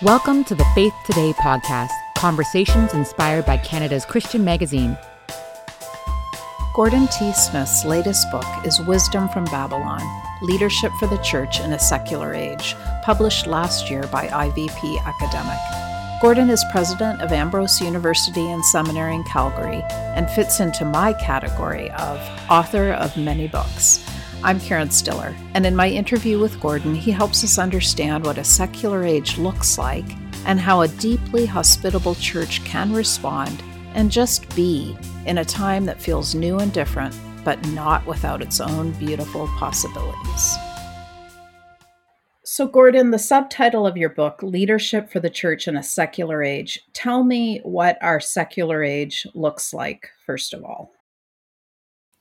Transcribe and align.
Welcome 0.00 0.44
to 0.44 0.54
the 0.54 0.64
Faith 0.76 0.94
Today 1.06 1.32
podcast, 1.32 1.90
conversations 2.16 2.94
inspired 2.94 3.44
by 3.44 3.56
Canada's 3.56 4.04
Christian 4.04 4.44
magazine. 4.44 4.96
Gordon 6.72 7.08
T. 7.08 7.32
Smith's 7.32 7.84
latest 7.84 8.30
book 8.30 8.44
is 8.64 8.80
Wisdom 8.80 9.28
from 9.28 9.44
Babylon 9.46 10.00
Leadership 10.40 10.92
for 11.00 11.08
the 11.08 11.16
Church 11.16 11.58
in 11.58 11.72
a 11.72 11.80
Secular 11.80 12.32
Age, 12.32 12.76
published 13.02 13.48
last 13.48 13.90
year 13.90 14.04
by 14.04 14.28
IVP 14.28 15.04
Academic. 15.04 15.58
Gordon 16.22 16.48
is 16.48 16.64
president 16.70 17.20
of 17.20 17.32
Ambrose 17.32 17.80
University 17.80 18.52
and 18.52 18.64
Seminary 18.66 19.16
in 19.16 19.24
Calgary 19.24 19.82
and 19.90 20.30
fits 20.30 20.60
into 20.60 20.84
my 20.84 21.12
category 21.14 21.90
of 21.90 22.20
author 22.48 22.92
of 22.92 23.16
many 23.16 23.48
books. 23.48 23.98
I'm 24.40 24.60
Karen 24.60 24.88
Stiller, 24.88 25.34
and 25.54 25.66
in 25.66 25.74
my 25.74 25.88
interview 25.88 26.38
with 26.38 26.60
Gordon, 26.60 26.94
he 26.94 27.10
helps 27.10 27.42
us 27.42 27.58
understand 27.58 28.24
what 28.24 28.38
a 28.38 28.44
secular 28.44 29.02
age 29.02 29.36
looks 29.36 29.78
like 29.78 30.04
and 30.46 30.60
how 30.60 30.82
a 30.82 30.88
deeply 30.88 31.44
hospitable 31.44 32.14
church 32.14 32.64
can 32.64 32.92
respond 32.92 33.60
and 33.94 34.12
just 34.12 34.54
be 34.54 34.96
in 35.26 35.38
a 35.38 35.44
time 35.44 35.84
that 35.86 36.00
feels 36.00 36.36
new 36.36 36.60
and 36.60 36.72
different, 36.72 37.18
but 37.44 37.66
not 37.70 38.06
without 38.06 38.40
its 38.40 38.60
own 38.60 38.92
beautiful 38.92 39.48
possibilities. 39.58 40.56
So, 42.44 42.68
Gordon, 42.68 43.10
the 43.10 43.18
subtitle 43.18 43.88
of 43.88 43.96
your 43.96 44.10
book, 44.10 44.40
Leadership 44.44 45.10
for 45.10 45.18
the 45.18 45.30
Church 45.30 45.66
in 45.66 45.76
a 45.76 45.82
Secular 45.82 46.44
Age, 46.44 46.78
tell 46.92 47.24
me 47.24 47.60
what 47.64 47.98
our 48.00 48.20
secular 48.20 48.84
age 48.84 49.26
looks 49.34 49.74
like, 49.74 50.10
first 50.24 50.54
of 50.54 50.62
all. 50.64 50.92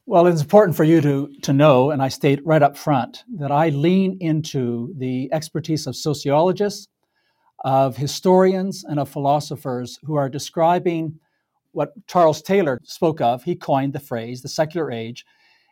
Well, 0.09 0.27
it's 0.27 0.41
important 0.41 0.77
for 0.77 0.85
you 0.85 1.01
to, 1.01 1.29
to 1.41 1.51
know, 1.51 1.91
and 1.91 2.01
I 2.01 2.07
state 2.07 2.39
right 2.45 2.63
up 2.63 2.77
front, 2.77 3.25
that 3.39 3.51
I 3.51 3.67
lean 3.67 4.17
into 4.21 4.93
the 4.97 5.27
expertise 5.33 5.85
of 5.85 5.97
sociologists, 5.97 6.87
of 7.65 7.97
historians, 7.97 8.85
and 8.85 9.01
of 9.01 9.09
philosophers 9.09 9.99
who 10.05 10.15
are 10.15 10.29
describing 10.29 11.19
what 11.73 11.91
Charles 12.07 12.41
Taylor 12.41 12.79
spoke 12.85 13.19
of. 13.19 13.43
He 13.43 13.53
coined 13.53 13.91
the 13.91 13.99
phrase 13.99 14.41
the 14.41 14.47
secular 14.47 14.89
age. 14.93 15.25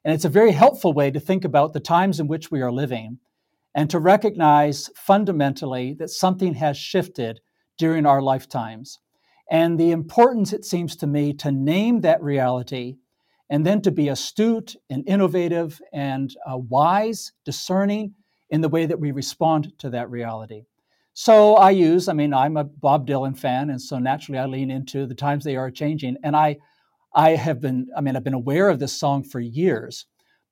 And 0.04 0.14
it's 0.14 0.26
a 0.26 0.30
very 0.30 0.52
helpful 0.52 0.92
way 0.92 1.12
to 1.12 1.20
think 1.22 1.46
about 1.46 1.72
the 1.72 1.80
times 1.80 2.20
in 2.20 2.28
which 2.28 2.52
we 2.52 2.62
are 2.62 2.74
living 2.74 3.20
and 3.74 3.90
to 3.90 4.00
recognize 4.00 4.90
fundamentally 4.98 5.94
that 5.94 6.10
something 6.10 6.56
has 6.56 6.76
shifted 6.76 7.40
during 7.78 8.06
our 8.06 8.22
lifetimes. 8.22 9.00
And 9.50 9.80
the 9.80 9.92
importance, 9.92 10.52
it 10.52 10.66
seems 10.66 10.98
to 10.98 11.08
me, 11.08 11.32
to 11.36 11.54
name 11.54 12.02
that 12.02 12.22
reality 12.22 12.98
and 13.50 13.66
then 13.66 13.82
to 13.82 13.92
be 13.92 14.10
astute 14.10 14.76
and 14.90 15.08
innovative 15.08 15.80
and 15.94 16.36
uh, 16.50 16.58
wise, 16.58 17.32
discerning 17.44 18.14
in 18.50 18.62
the 18.62 18.70
way 18.70 18.86
that 18.86 19.00
we 19.00 19.12
respond 19.12 19.74
to 19.80 19.90
that 19.92 20.10
reality. 20.10 20.64
So 21.14 21.56
I 21.56 21.70
use, 21.72 22.10
I 22.10 22.14
mean, 22.14 22.34
I'm 22.34 22.58
a 22.58 22.64
Bob 22.64 23.08
Dylan 23.08 23.38
fan, 23.38 23.70
and 23.70 23.82
so 23.82 24.00
naturally 24.00 24.40
I 24.40 24.46
lean 24.46 24.70
into 24.70 25.06
the 25.06 25.16
times 25.16 25.44
they 25.44 25.56
are 25.56 25.72
changing. 25.72 26.18
And 26.24 26.36
I, 26.36 26.58
I 27.14 27.32
have 27.32 27.62
been, 27.62 27.88
I 27.96 28.02
mean, 28.02 28.16
I've 28.16 28.24
been 28.24 28.34
aware 28.34 28.70
of 28.70 28.80
this 28.80 28.92
song 28.92 29.24
for 29.24 29.40
years, 29.40 30.06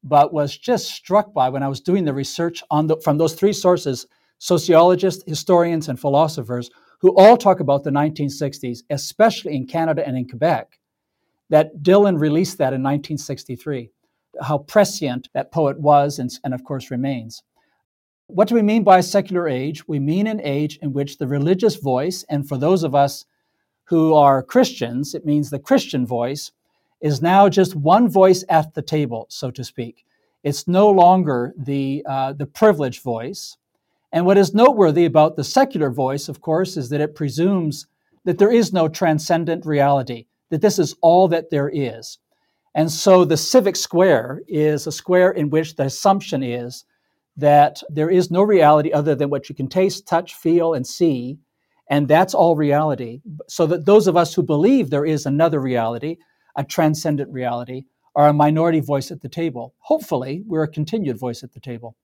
but 0.03 0.33
was 0.33 0.57
just 0.57 0.87
struck 0.87 1.33
by 1.33 1.49
when 1.49 1.63
I 1.63 1.67
was 1.67 1.81
doing 1.81 2.05
the 2.05 2.13
research 2.13 2.63
on 2.71 2.87
the, 2.87 2.97
from 3.03 3.17
those 3.17 3.33
three 3.33 3.53
sources, 3.53 4.07
sociologists, 4.37 5.23
historians, 5.27 5.89
and 5.89 5.99
philosophers, 5.99 6.69
who 7.01 7.13
all 7.17 7.35
talk 7.35 7.59
about 7.59 7.83
the 7.83 7.89
1960s, 7.89 8.79
especially 8.89 9.55
in 9.55 9.67
Canada 9.67 10.07
and 10.07 10.17
in 10.17 10.27
Quebec 10.27 10.79
that 11.53 11.83
Dylan 11.83 12.19
released 12.19 12.57
that 12.57 12.73
in 12.73 12.81
1963, 12.81 13.91
how 14.41 14.57
prescient 14.57 15.29
that 15.35 15.51
poet 15.51 15.79
was 15.79 16.17
and, 16.17 16.31
and, 16.43 16.51
of 16.51 16.63
course 16.63 16.89
remains. 16.89 17.43
What 18.25 18.47
do 18.47 18.55
we 18.55 18.63
mean 18.63 18.83
by 18.83 18.97
a 18.97 19.03
secular 19.03 19.47
age? 19.47 19.87
We 19.87 19.99
mean 19.99 20.25
an 20.25 20.41
age 20.41 20.79
in 20.81 20.93
which 20.93 21.19
the 21.19 21.27
religious 21.27 21.75
voice, 21.75 22.25
and 22.27 22.49
for 22.49 22.57
those 22.57 22.81
of 22.81 22.95
us 22.95 23.25
who 23.83 24.15
are 24.15 24.41
Christians, 24.41 25.13
it 25.13 25.27
means 25.27 25.51
the 25.51 25.59
Christian 25.59 26.07
voice, 26.07 26.51
is 27.01 27.21
now 27.21 27.49
just 27.49 27.75
one 27.75 28.09
voice 28.09 28.43
at 28.49 28.73
the 28.73 28.81
table, 28.81 29.27
so 29.29 29.51
to 29.51 29.63
speak. 29.63 30.07
It's 30.41 30.67
no 30.67 30.89
longer 30.89 31.53
the, 31.55 32.03
uh, 32.09 32.33
the 32.33 32.47
privileged 32.47 33.03
voice. 33.03 33.57
And 34.11 34.25
what 34.25 34.39
is 34.39 34.55
noteworthy 34.55 35.05
about 35.05 35.35
the 35.35 35.43
secular 35.43 35.91
voice, 35.91 36.27
of 36.27 36.41
course, 36.41 36.77
is 36.77 36.89
that 36.89 36.99
it 36.99 37.13
presumes 37.13 37.85
that 38.25 38.39
there 38.39 38.51
is 38.51 38.73
no 38.73 38.87
transcendent 38.87 39.67
reality 39.67 40.25
that 40.49 40.61
this 40.61 40.79
is 40.79 40.95
all 41.01 41.27
that 41.29 41.49
there 41.49 41.69
is. 41.73 42.19
And 42.75 42.91
so 42.91 43.23
the 43.23 43.37
civic 43.37 43.75
square 43.75 44.41
is 44.47 44.87
a 44.87 44.91
square 44.91 45.31
in 45.31 45.49
which 45.49 45.75
the 45.75 45.83
assumption 45.83 46.41
is 46.41 46.85
that 47.37 47.81
there 47.89 48.09
is 48.09 48.31
no 48.31 48.41
reality 48.41 48.91
other 48.91 49.15
than 49.15 49.29
what 49.29 49.49
you 49.49 49.55
can 49.55 49.67
taste, 49.67 50.07
touch, 50.07 50.35
feel, 50.35 50.73
and 50.73 50.85
see. 50.85 51.37
And 51.89 52.07
that's 52.07 52.33
all 52.33 52.55
reality. 52.55 53.21
So 53.47 53.65
that 53.67 53.85
those 53.85 54.07
of 54.07 54.17
us 54.17 54.33
who 54.33 54.43
believe 54.43 54.89
there 54.89 55.05
is 55.05 55.25
another 55.25 55.59
reality, 55.59 56.17
a 56.55 56.63
transcendent 56.63 57.31
reality, 57.31 57.83
are 58.15 58.27
a 58.27 58.33
minority 58.33 58.79
voice 58.79 59.11
at 59.11 59.21
the 59.21 59.29
table. 59.29 59.73
Hopefully, 59.79 60.43
we're 60.45 60.63
a 60.63 60.67
continued 60.67 61.17
voice 61.17 61.43
at 61.43 61.53
the 61.53 61.59
table. 61.59 61.95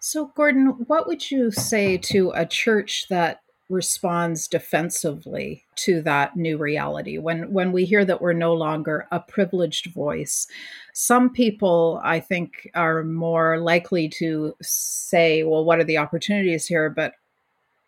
So, 0.00 0.30
Gordon, 0.34 0.84
what 0.86 1.06
would 1.06 1.30
you 1.30 1.50
say 1.50 1.98
to 1.98 2.32
a 2.34 2.46
church 2.46 3.06
that 3.08 3.40
responds 3.70 4.48
defensively 4.48 5.64
to 5.76 6.02
that 6.02 6.36
new 6.36 6.58
reality. 6.58 7.18
When 7.18 7.52
when 7.52 7.72
we 7.72 7.84
hear 7.84 8.04
that 8.04 8.20
we're 8.20 8.32
no 8.32 8.52
longer 8.52 9.06
a 9.10 9.20
privileged 9.20 9.92
voice 9.92 10.46
some 10.92 11.30
people 11.30 12.00
i 12.02 12.18
think 12.18 12.68
are 12.74 13.04
more 13.04 13.58
likely 13.58 14.08
to 14.08 14.54
say 14.60 15.44
well 15.44 15.64
what 15.64 15.78
are 15.78 15.84
the 15.84 15.98
opportunities 15.98 16.66
here? 16.66 16.90
But 16.90 17.14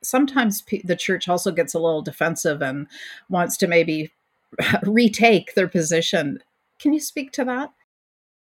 sometimes 0.02 0.62
the 0.84 0.96
church 0.96 1.28
also 1.28 1.50
gets 1.50 1.74
a 1.74 1.78
little 1.78 2.02
defensive 2.02 2.62
and 2.62 2.86
wants 3.28 3.56
to 3.58 3.66
maybe 3.66 4.12
retake 4.84 5.54
their 5.54 5.68
position. 5.68 6.40
Can 6.78 6.92
you 6.92 7.00
speak 7.00 7.32
to 7.32 7.44
that? 7.44 7.72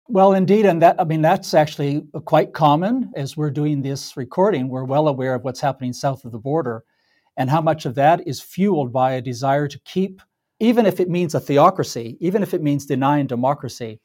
Well, 0.09 0.35
indeed, 0.35 0.67
and 0.67 0.81
that 0.83 1.01
I 1.01 1.05
mean 1.05 1.23
that's 1.23 1.53
actually 1.55 2.07
quite 2.25 2.53
common 2.53 3.13
as 3.17 3.37
we're 3.37 3.51
doing 3.51 3.83
this 3.83 4.17
recording. 4.17 4.69
We're 4.69 4.85
well 4.85 5.09
aware 5.09 5.35
of 5.35 5.43
what's 5.43 5.61
happening 5.61 5.93
south 5.93 6.25
of 6.25 6.31
the 6.31 6.39
border, 6.39 6.85
and 7.37 7.51
how 7.51 7.61
much 7.61 7.87
of 7.87 7.95
that 7.95 8.27
is 8.27 8.41
fueled 8.41 8.93
by 8.93 9.13
a 9.13 9.21
desire 9.21 9.69
to 9.69 9.79
keep, 9.81 10.23
even 10.59 10.87
if 10.87 11.01
it 11.01 11.11
means 11.11 11.35
a 11.35 11.41
theocracy, 11.41 12.17
even 12.21 12.43
if 12.43 12.55
it 12.55 12.63
means 12.63 12.87
denying 12.87 13.27
democracy, 13.27 14.01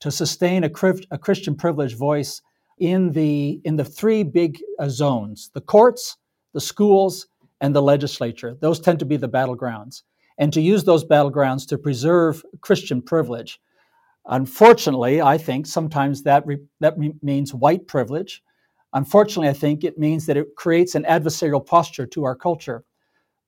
to 0.00 0.10
sustain 0.10 0.64
a, 0.64 0.70
a 1.10 1.18
Christian 1.18 1.54
privileged 1.54 1.96
voice 1.96 2.42
in 2.78 3.10
the, 3.12 3.60
in 3.64 3.76
the 3.76 3.84
three 3.84 4.22
big 4.22 4.60
uh, 4.78 4.88
zones 4.88 5.50
the 5.54 5.60
courts, 5.60 6.16
the 6.52 6.60
schools, 6.60 7.26
and 7.60 7.74
the 7.74 7.82
legislature. 7.82 8.56
Those 8.60 8.80
tend 8.80 8.98
to 8.98 9.04
be 9.04 9.16
the 9.16 9.28
battlegrounds. 9.28 10.02
And 10.36 10.52
to 10.52 10.60
use 10.60 10.84
those 10.84 11.04
battlegrounds 11.04 11.66
to 11.68 11.78
preserve 11.78 12.44
Christian 12.60 13.00
privilege. 13.00 13.60
Unfortunately, 14.26 15.22
I 15.22 15.38
think 15.38 15.66
sometimes 15.66 16.24
that, 16.24 16.44
re- 16.46 16.58
that 16.80 16.98
re- 16.98 17.14
means 17.22 17.54
white 17.54 17.86
privilege 17.86 18.42
Unfortunately, 18.94 19.48
I 19.48 19.52
think 19.52 19.82
it 19.82 19.98
means 19.98 20.26
that 20.26 20.36
it 20.36 20.54
creates 20.56 20.94
an 20.94 21.04
adversarial 21.04 21.64
posture 21.64 22.06
to 22.06 22.24
our 22.24 22.36
culture. 22.36 22.84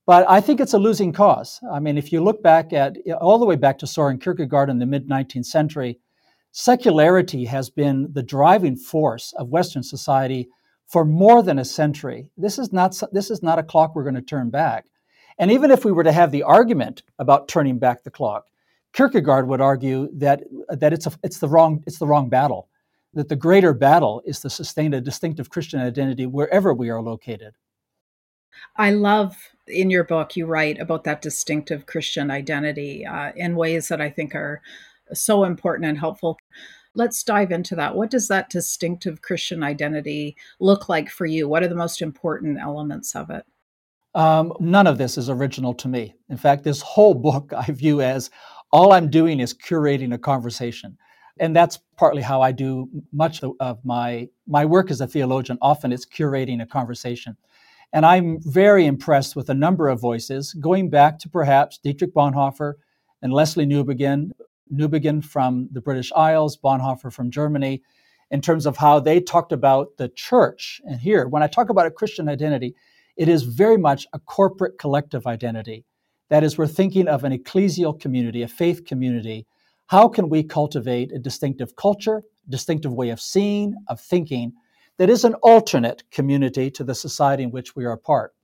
But 0.04 0.28
I 0.28 0.40
think 0.40 0.60
it's 0.60 0.74
a 0.74 0.78
losing 0.78 1.12
cause. 1.12 1.60
I 1.72 1.80
mean, 1.80 1.96
if 1.96 2.12
you 2.12 2.22
look 2.22 2.42
back 2.42 2.72
at 2.72 2.96
all 3.20 3.38
the 3.38 3.46
way 3.46 3.56
back 3.56 3.78
to 3.78 3.86
Soren 3.86 4.18
Kierkegaard 4.18 4.70
in 4.70 4.78
the 4.78 4.86
mid 4.86 5.08
19th 5.08 5.46
century, 5.46 5.98
secularity 6.50 7.44
has 7.44 7.70
been 7.70 8.08
the 8.12 8.22
driving 8.22 8.76
force 8.76 9.32
of 9.36 9.48
Western 9.48 9.82
society 9.82 10.48
for 10.86 11.04
more 11.04 11.42
than 11.42 11.58
a 11.58 11.64
century. 11.64 12.30
This 12.36 12.58
is 12.58 12.72
not, 12.72 13.00
this 13.12 13.30
is 13.30 13.42
not 13.42 13.58
a 13.58 13.64
clock 13.64 13.94
we're 13.94 14.04
going 14.04 14.14
to 14.14 14.22
turn 14.22 14.50
back. 14.50 14.86
And 15.38 15.50
even 15.50 15.70
if 15.70 15.84
we 15.84 15.92
were 15.92 16.04
to 16.04 16.12
have 16.12 16.32
the 16.32 16.44
argument 16.44 17.02
about 17.18 17.48
turning 17.48 17.78
back 17.78 18.02
the 18.02 18.10
clock, 18.10 18.46
Kierkegaard 18.92 19.46
would 19.48 19.60
argue 19.60 20.08
that, 20.14 20.44
that 20.68 20.92
it's, 20.92 21.06
a, 21.06 21.12
it's, 21.22 21.38
the 21.38 21.48
wrong, 21.48 21.82
it's 21.86 21.98
the 21.98 22.06
wrong 22.06 22.28
battle 22.28 22.68
that 23.16 23.30
the 23.30 23.34
greater 23.34 23.72
battle 23.72 24.22
is 24.26 24.40
to 24.40 24.50
sustain 24.50 24.92
a 24.92 25.00
distinctive 25.00 25.48
Christian 25.48 25.80
identity 25.80 26.26
wherever 26.26 26.72
we 26.74 26.90
are 26.90 27.00
located. 27.00 27.54
I 28.76 28.90
love 28.90 29.36
in 29.66 29.90
your 29.90 30.04
book, 30.04 30.36
you 30.36 30.46
write 30.46 30.78
about 30.78 31.04
that 31.04 31.22
distinctive 31.22 31.86
Christian 31.86 32.30
identity 32.30 33.06
uh, 33.06 33.32
in 33.34 33.56
ways 33.56 33.88
that 33.88 34.02
I 34.02 34.10
think 34.10 34.34
are 34.34 34.60
so 35.14 35.44
important 35.44 35.88
and 35.88 35.98
helpful. 35.98 36.38
Let's 36.94 37.22
dive 37.22 37.52
into 37.52 37.74
that. 37.76 37.94
What 37.94 38.10
does 38.10 38.28
that 38.28 38.50
distinctive 38.50 39.22
Christian 39.22 39.62
identity 39.62 40.36
look 40.60 40.90
like 40.90 41.08
for 41.08 41.24
you? 41.24 41.48
What 41.48 41.62
are 41.62 41.68
the 41.68 41.74
most 41.74 42.02
important 42.02 42.58
elements 42.60 43.16
of 43.16 43.30
it? 43.30 43.44
Um, 44.14 44.52
none 44.60 44.86
of 44.86 44.98
this 44.98 45.16
is 45.16 45.30
original 45.30 45.74
to 45.74 45.88
me. 45.88 46.14
In 46.28 46.36
fact, 46.36 46.64
this 46.64 46.82
whole 46.82 47.14
book 47.14 47.52
I 47.56 47.64
view 47.72 48.02
as 48.02 48.30
all 48.72 48.92
I'm 48.92 49.08
doing 49.08 49.40
is 49.40 49.54
curating 49.54 50.12
a 50.12 50.18
conversation 50.18 50.98
and 51.38 51.54
that's 51.54 51.78
partly 51.96 52.22
how 52.22 52.40
I 52.40 52.52
do 52.52 52.88
much 53.12 53.42
of 53.60 53.84
my 53.84 54.28
my 54.46 54.64
work 54.64 54.90
as 54.90 55.00
a 55.00 55.06
theologian. 55.06 55.58
Often 55.60 55.92
it's 55.92 56.06
curating 56.06 56.62
a 56.62 56.66
conversation, 56.66 57.36
and 57.92 58.06
I'm 58.06 58.38
very 58.42 58.86
impressed 58.86 59.36
with 59.36 59.50
a 59.50 59.54
number 59.54 59.88
of 59.88 60.00
voices, 60.00 60.54
going 60.54 60.90
back 60.90 61.18
to 61.20 61.28
perhaps 61.28 61.78
Dietrich 61.78 62.14
Bonhoeffer 62.14 62.74
and 63.22 63.32
Lesslie 63.32 63.66
Newbegin, 63.66 64.30
Newbigin 64.72 65.24
from 65.24 65.68
the 65.72 65.80
British 65.80 66.12
Isles, 66.12 66.58
Bonhoeffer 66.58 67.12
from 67.12 67.30
Germany, 67.30 67.82
in 68.30 68.40
terms 68.40 68.66
of 68.66 68.76
how 68.76 69.00
they 69.00 69.20
talked 69.20 69.52
about 69.52 69.96
the 69.98 70.08
church. 70.08 70.80
And 70.84 71.00
here, 71.00 71.28
when 71.28 71.42
I 71.42 71.46
talk 71.46 71.70
about 71.70 71.86
a 71.86 71.90
Christian 71.90 72.28
identity, 72.28 72.74
It 73.16 73.28
is 73.28 73.42
very 73.44 73.78
much 73.78 74.06
a 74.12 74.18
corporate 74.18 74.78
collective 74.78 75.26
identity. 75.26 75.84
That 76.28 76.44
is, 76.44 76.58
we're 76.58 76.66
thinking 76.66 77.08
of 77.08 77.24
an 77.24 77.32
ecclesial 77.32 77.98
community, 77.98 78.42
a 78.42 78.48
faith 78.48 78.84
community. 78.84 79.46
How 79.88 80.08
can 80.08 80.28
we 80.28 80.42
cultivate 80.42 81.12
a 81.12 81.18
distinctive 81.18 81.76
culture, 81.76 82.22
distinctive 82.48 82.92
way 82.92 83.10
of 83.10 83.20
seeing, 83.20 83.76
of 83.88 84.00
thinking, 84.00 84.52
that 84.98 85.10
is 85.10 85.24
an 85.24 85.34
alternate 85.34 86.02
community 86.10 86.70
to 86.72 86.82
the 86.82 86.94
society 86.94 87.44
in 87.44 87.50
which 87.50 87.76
we 87.76 87.84
are 87.84 87.92
a 87.92 87.98
part? 87.98 88.34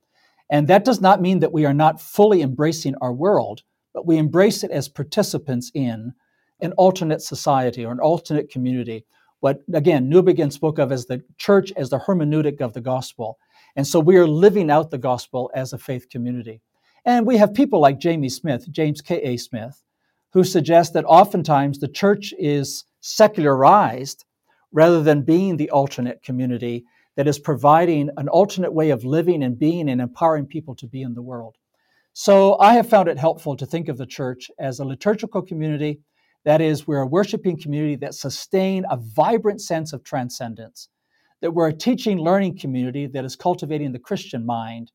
And 0.49 0.67
that 0.67 0.85
does 0.85 1.01
not 1.01 1.21
mean 1.21 1.39
that 1.39 1.51
we 1.51 1.65
are 1.65 1.73
not 1.73 1.99
fully 1.99 2.41
embracing 2.41 2.95
our 3.01 3.11
world, 3.11 3.63
but 3.93 4.05
we 4.05 4.17
embrace 4.17 4.63
it 4.63 4.71
as 4.71 4.87
participants 4.87 5.71
in 5.73 6.13
an 6.61 6.71
alternate 6.73 7.21
society 7.21 7.85
or 7.85 7.91
an 7.91 7.99
alternate 7.99 8.49
community. 8.49 9.05
What, 9.41 9.61
again, 9.73 10.09
Newbigin 10.09 10.53
spoke 10.53 10.79
of 10.79 10.91
as 10.91 11.07
the 11.07 11.23
church 11.37 11.73
as 11.75 11.89
the 11.89 11.99
hermeneutic 11.99 12.61
of 12.61 12.73
the 12.73 12.81
gospel. 12.81 13.37
And 13.75 13.85
so 13.85 13.99
we 13.99 14.15
are 14.15 14.27
living 14.27 14.71
out 14.71 14.91
the 14.91 14.97
gospel 14.97 15.51
as 15.53 15.73
a 15.73 15.77
faith 15.77 16.07
community. 16.09 16.61
And 17.03 17.27
we 17.27 17.35
have 17.35 17.53
people 17.53 17.81
like 17.81 17.99
Jamie 17.99 18.29
Smith, 18.29 18.71
James 18.71 19.01
K.A. 19.01 19.35
Smith, 19.35 19.83
who 20.33 20.43
suggest 20.43 20.93
that 20.93 21.05
oftentimes 21.05 21.79
the 21.79 21.87
church 21.87 22.33
is 22.37 22.85
secularized 23.01 24.25
rather 24.71 25.03
than 25.03 25.21
being 25.21 25.57
the 25.57 25.69
alternate 25.69 26.23
community 26.23 26.83
that 27.15 27.27
is 27.27 27.37
providing 27.37 28.09
an 28.17 28.27
alternate 28.27 28.73
way 28.73 28.89
of 28.89 29.05
living 29.05 29.43
and 29.43 29.59
being 29.59 29.89
and 29.89 30.01
empowering 30.01 30.47
people 30.47 30.75
to 30.75 30.87
be 30.87 31.03
in 31.03 31.13
the 31.13 31.21
world. 31.21 31.55
So 32.13 32.57
I 32.59 32.73
have 32.73 32.89
found 32.89 33.07
it 33.07 33.17
helpful 33.17 33.55
to 33.57 33.65
think 33.65 33.87
of 33.87 33.97
the 33.97 34.05
church 34.05 34.49
as 34.59 34.79
a 34.79 34.85
liturgical 34.85 35.41
community. 35.41 35.99
That 36.45 36.61
is, 36.61 36.87
we're 36.87 37.01
a 37.01 37.07
worshiping 37.07 37.59
community 37.59 37.95
that 37.97 38.15
sustain 38.15 38.85
a 38.89 38.97
vibrant 38.97 39.61
sense 39.61 39.93
of 39.93 40.03
transcendence, 40.03 40.89
that 41.41 41.53
we're 41.53 41.69
a 41.69 41.73
teaching 41.73 42.17
learning 42.17 42.57
community 42.57 43.07
that 43.07 43.25
is 43.25 43.35
cultivating 43.35 43.91
the 43.91 43.99
Christian 43.99 44.45
mind, 44.45 44.91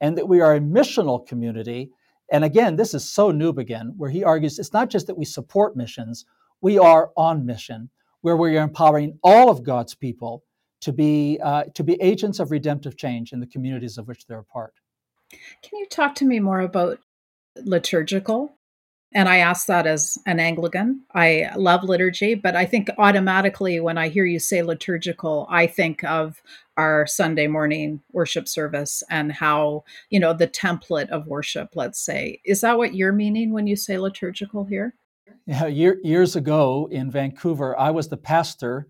and 0.00 0.16
that 0.16 0.28
we 0.28 0.40
are 0.40 0.54
a 0.54 0.60
missional 0.60 1.26
community. 1.26 1.90
And 2.30 2.44
again, 2.44 2.76
this 2.76 2.94
is 2.94 3.08
so 3.08 3.32
Newbigin, 3.32 3.96
where 3.96 4.10
he 4.10 4.24
argues 4.24 4.58
it's 4.58 4.72
not 4.72 4.90
just 4.90 5.06
that 5.06 5.16
we 5.16 5.24
support 5.24 5.76
missions, 5.76 6.24
we 6.60 6.78
are 6.78 7.10
on 7.16 7.46
mission, 7.46 7.90
where 8.20 8.36
we 8.36 8.56
are 8.56 8.62
empowering 8.62 9.18
all 9.22 9.50
of 9.50 9.62
God's 9.62 9.94
people 9.94 10.44
to 10.80 10.92
be, 10.92 11.38
uh, 11.42 11.64
to 11.74 11.82
be 11.82 11.94
agents 12.00 12.38
of 12.38 12.50
redemptive 12.50 12.96
change 12.96 13.32
in 13.32 13.40
the 13.40 13.46
communities 13.46 13.98
of 13.98 14.06
which 14.08 14.26
they're 14.26 14.40
a 14.40 14.44
part. 14.44 14.74
Can 15.30 15.78
you 15.78 15.86
talk 15.86 16.14
to 16.16 16.24
me 16.24 16.40
more 16.40 16.60
about 16.60 16.98
liturgical? 17.56 18.57
And 19.14 19.28
I 19.28 19.38
ask 19.38 19.66
that 19.66 19.86
as 19.86 20.18
an 20.26 20.38
Anglican. 20.38 21.02
I 21.14 21.50
love 21.56 21.82
liturgy, 21.82 22.34
but 22.34 22.54
I 22.54 22.66
think 22.66 22.90
automatically 22.98 23.80
when 23.80 23.96
I 23.96 24.08
hear 24.08 24.26
you 24.26 24.38
say 24.38 24.62
liturgical, 24.62 25.46
I 25.50 25.66
think 25.66 26.04
of 26.04 26.42
our 26.76 27.06
Sunday 27.06 27.46
morning 27.46 28.02
worship 28.12 28.46
service 28.46 29.02
and 29.08 29.32
how, 29.32 29.84
you 30.10 30.20
know, 30.20 30.34
the 30.34 30.46
template 30.46 31.08
of 31.08 31.26
worship, 31.26 31.70
let's 31.74 31.98
say. 31.98 32.40
Is 32.44 32.60
that 32.60 32.76
what 32.76 32.94
you're 32.94 33.12
meaning 33.12 33.52
when 33.52 33.66
you 33.66 33.76
say 33.76 33.98
liturgical 33.98 34.64
here? 34.64 34.94
Yeah, 35.46 35.66
year, 35.66 35.98
years 36.02 36.36
ago 36.36 36.88
in 36.90 37.10
Vancouver, 37.10 37.78
I 37.78 37.90
was 37.90 38.08
the 38.08 38.18
pastor 38.18 38.86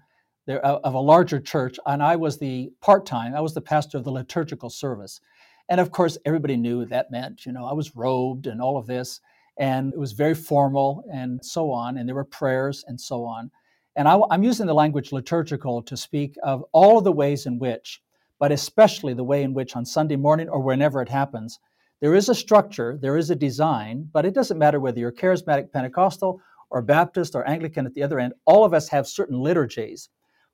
there, 0.47 0.65
uh, 0.67 0.81
of 0.83 0.95
a 0.95 1.01
larger 1.01 1.39
church, 1.39 1.79
and 1.87 2.03
I 2.03 2.17
was 2.17 2.39
the 2.39 2.73
part 2.81 3.07
time, 3.07 3.35
I 3.35 3.41
was 3.41 3.55
the 3.55 3.61
pastor 3.61 3.99
of 3.99 4.05
the 4.05 4.11
liturgical 4.11 4.71
service. 4.71 5.21
And 5.69 5.81
of 5.81 5.93
course, 5.93 6.19
everybody 6.25 6.57
knew 6.57 6.79
what 6.79 6.89
that 6.89 7.13
meant, 7.13 7.47
you 7.47 7.53
know, 7.53 7.65
I 7.65 7.75
was 7.75 7.95
robed 7.95 8.47
and 8.47 8.61
all 8.61 8.77
of 8.77 8.87
this, 8.87 9.21
and 9.59 9.93
it 9.93 9.99
was 9.99 10.13
very 10.13 10.35
formal 10.35 11.05
and 11.13 11.45
so 11.45 11.71
on, 11.71 11.99
and 11.99 12.09
there 12.09 12.15
were 12.15 12.25
prayers 12.25 12.85
and 12.87 13.01
so 13.01 13.25
on. 13.25 13.51
And 13.97 14.07
I, 14.07 14.19
I'm 14.31 14.45
using 14.45 14.67
the 14.67 14.75
language 14.75 15.13
liturgical 15.13 15.83
to 15.83 15.97
speak 15.97 16.37
of 16.43 16.65
all 16.73 16.99
of 16.99 17.05
the 17.05 17.13
ways 17.13 17.47
in 17.47 17.59
which, 17.59 18.01
but 18.39 18.53
especially 18.53 19.15
the 19.15 19.25
way 19.25 19.43
in 19.43 19.55
which 19.55 19.75
on 19.75 19.85
Sunday 19.85 20.17
morning 20.17 20.49
or 20.49 20.61
whenever 20.61 21.03
it 21.03 21.09
happens, 21.09 21.59
there 22.01 22.15
is 22.15 22.29
a 22.29 22.35
structure, 22.35 22.97
there 23.01 23.17
is 23.17 23.31
a 23.31 23.35
design, 23.35 24.09
but 24.13 24.25
it 24.25 24.35
doesn't 24.35 24.59
matter 24.59 24.79
whether 24.79 25.01
you're 25.01 25.11
charismatic 25.11 25.73
Pentecostal 25.73 26.41
or 26.71 26.81
Baptist 26.81 27.35
or 27.35 27.49
Anglican 27.49 27.87
at 27.87 27.95
the 27.95 28.03
other 28.05 28.21
end, 28.21 28.35
all 28.45 28.65
of 28.65 28.73
us 28.73 28.89
have 28.89 29.09
certain 29.09 29.41
liturgies. 29.41 30.09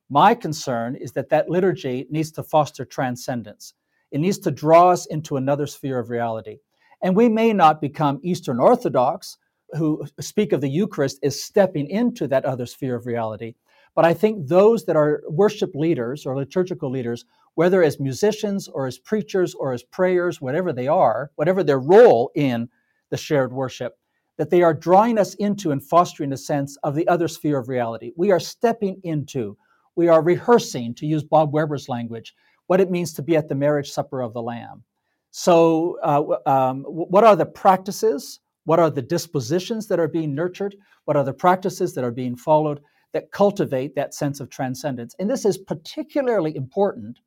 My 0.08 0.34
concern 0.34 0.96
is 0.96 1.12
that 1.12 1.28
that 1.28 1.50
liturgy 1.50 2.06
needs 2.08 2.30
to 2.32 2.42
foster 2.42 2.84
transcendence. 2.84 3.74
It 4.10 4.20
needs 4.20 4.38
to 4.40 4.50
draw 4.50 4.90
us 4.90 5.06
into 5.06 5.36
another 5.36 5.66
sphere 5.66 5.98
of 5.98 6.08
reality. 6.08 6.58
And 7.04 7.14
we 7.14 7.28
may 7.28 7.52
not 7.52 7.82
become 7.82 8.18
Eastern 8.22 8.58
Orthodox, 8.58 9.36
who 9.72 10.06
speak 10.20 10.54
of 10.54 10.62
the 10.62 10.70
Eucharist 10.70 11.18
as 11.22 11.40
stepping 11.40 11.88
into 11.90 12.26
that 12.28 12.46
other 12.46 12.64
sphere 12.64 12.96
of 12.96 13.04
reality. 13.04 13.54
But 13.94 14.06
I 14.06 14.14
think 14.14 14.48
those 14.48 14.86
that 14.86 14.96
are 14.96 15.22
worship 15.28 15.74
leaders 15.74 16.24
or 16.24 16.34
liturgical 16.34 16.90
leaders, 16.90 17.26
whether 17.56 17.82
as 17.82 18.00
musicians 18.00 18.68
or 18.68 18.86
as 18.86 18.98
preachers 18.98 19.54
or 19.54 19.74
as 19.74 19.82
prayers, 19.82 20.40
whatever 20.40 20.72
they 20.72 20.88
are, 20.88 21.30
whatever 21.36 21.62
their 21.62 21.78
role 21.78 22.32
in 22.34 22.70
the 23.10 23.18
shared 23.18 23.52
worship, 23.52 23.98
that 24.38 24.48
they 24.48 24.62
are 24.62 24.72
drawing 24.72 25.18
us 25.18 25.34
into 25.34 25.72
and 25.72 25.84
fostering 25.84 26.32
a 26.32 26.38
sense 26.38 26.78
of 26.82 26.94
the 26.94 27.06
other 27.06 27.28
sphere 27.28 27.58
of 27.58 27.68
reality. 27.68 28.12
We 28.16 28.32
are 28.32 28.40
stepping 28.40 28.98
into, 29.04 29.58
we 29.94 30.08
are 30.08 30.22
rehearsing, 30.22 30.94
to 30.94 31.06
use 31.06 31.22
Bob 31.22 31.52
Webber's 31.52 31.90
language, 31.90 32.34
what 32.66 32.80
it 32.80 32.90
means 32.90 33.12
to 33.12 33.22
be 33.22 33.36
at 33.36 33.46
the 33.46 33.54
marriage 33.54 33.90
supper 33.90 34.22
of 34.22 34.32
the 34.32 34.42
Lamb. 34.42 34.82
So, 35.36 35.98
uh, 36.00 36.36
um, 36.48 36.84
what 36.84 37.24
are 37.24 37.34
the 37.34 37.44
practices? 37.44 38.38
What 38.66 38.78
are 38.78 38.88
the 38.88 39.02
dispositions 39.02 39.88
that 39.88 39.98
are 39.98 40.06
being 40.06 40.32
nurtured? 40.32 40.76
What 41.06 41.16
are 41.16 41.24
the 41.24 41.32
practices 41.32 41.92
that 41.94 42.04
are 42.04 42.12
being 42.12 42.36
followed 42.36 42.80
that 43.12 43.32
cultivate 43.32 43.96
that 43.96 44.14
sense 44.14 44.38
of 44.38 44.48
transcendence? 44.48 45.16
And 45.18 45.28
this 45.28 45.44
is 45.44 45.58
particularly 45.58 46.54
important 46.54 47.18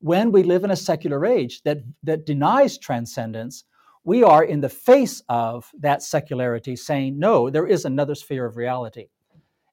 when 0.00 0.32
we 0.32 0.42
live 0.42 0.64
in 0.64 0.72
a 0.72 0.76
secular 0.76 1.24
age 1.24 1.62
that, 1.62 1.84
that 2.02 2.26
denies 2.26 2.78
transcendence. 2.78 3.62
We 4.02 4.24
are 4.24 4.42
in 4.42 4.60
the 4.60 4.68
face 4.68 5.22
of 5.28 5.70
that 5.78 6.02
secularity 6.02 6.74
saying, 6.74 7.16
no, 7.16 7.48
there 7.48 7.68
is 7.68 7.84
another 7.84 8.16
sphere 8.16 8.46
of 8.46 8.56
reality. 8.56 9.06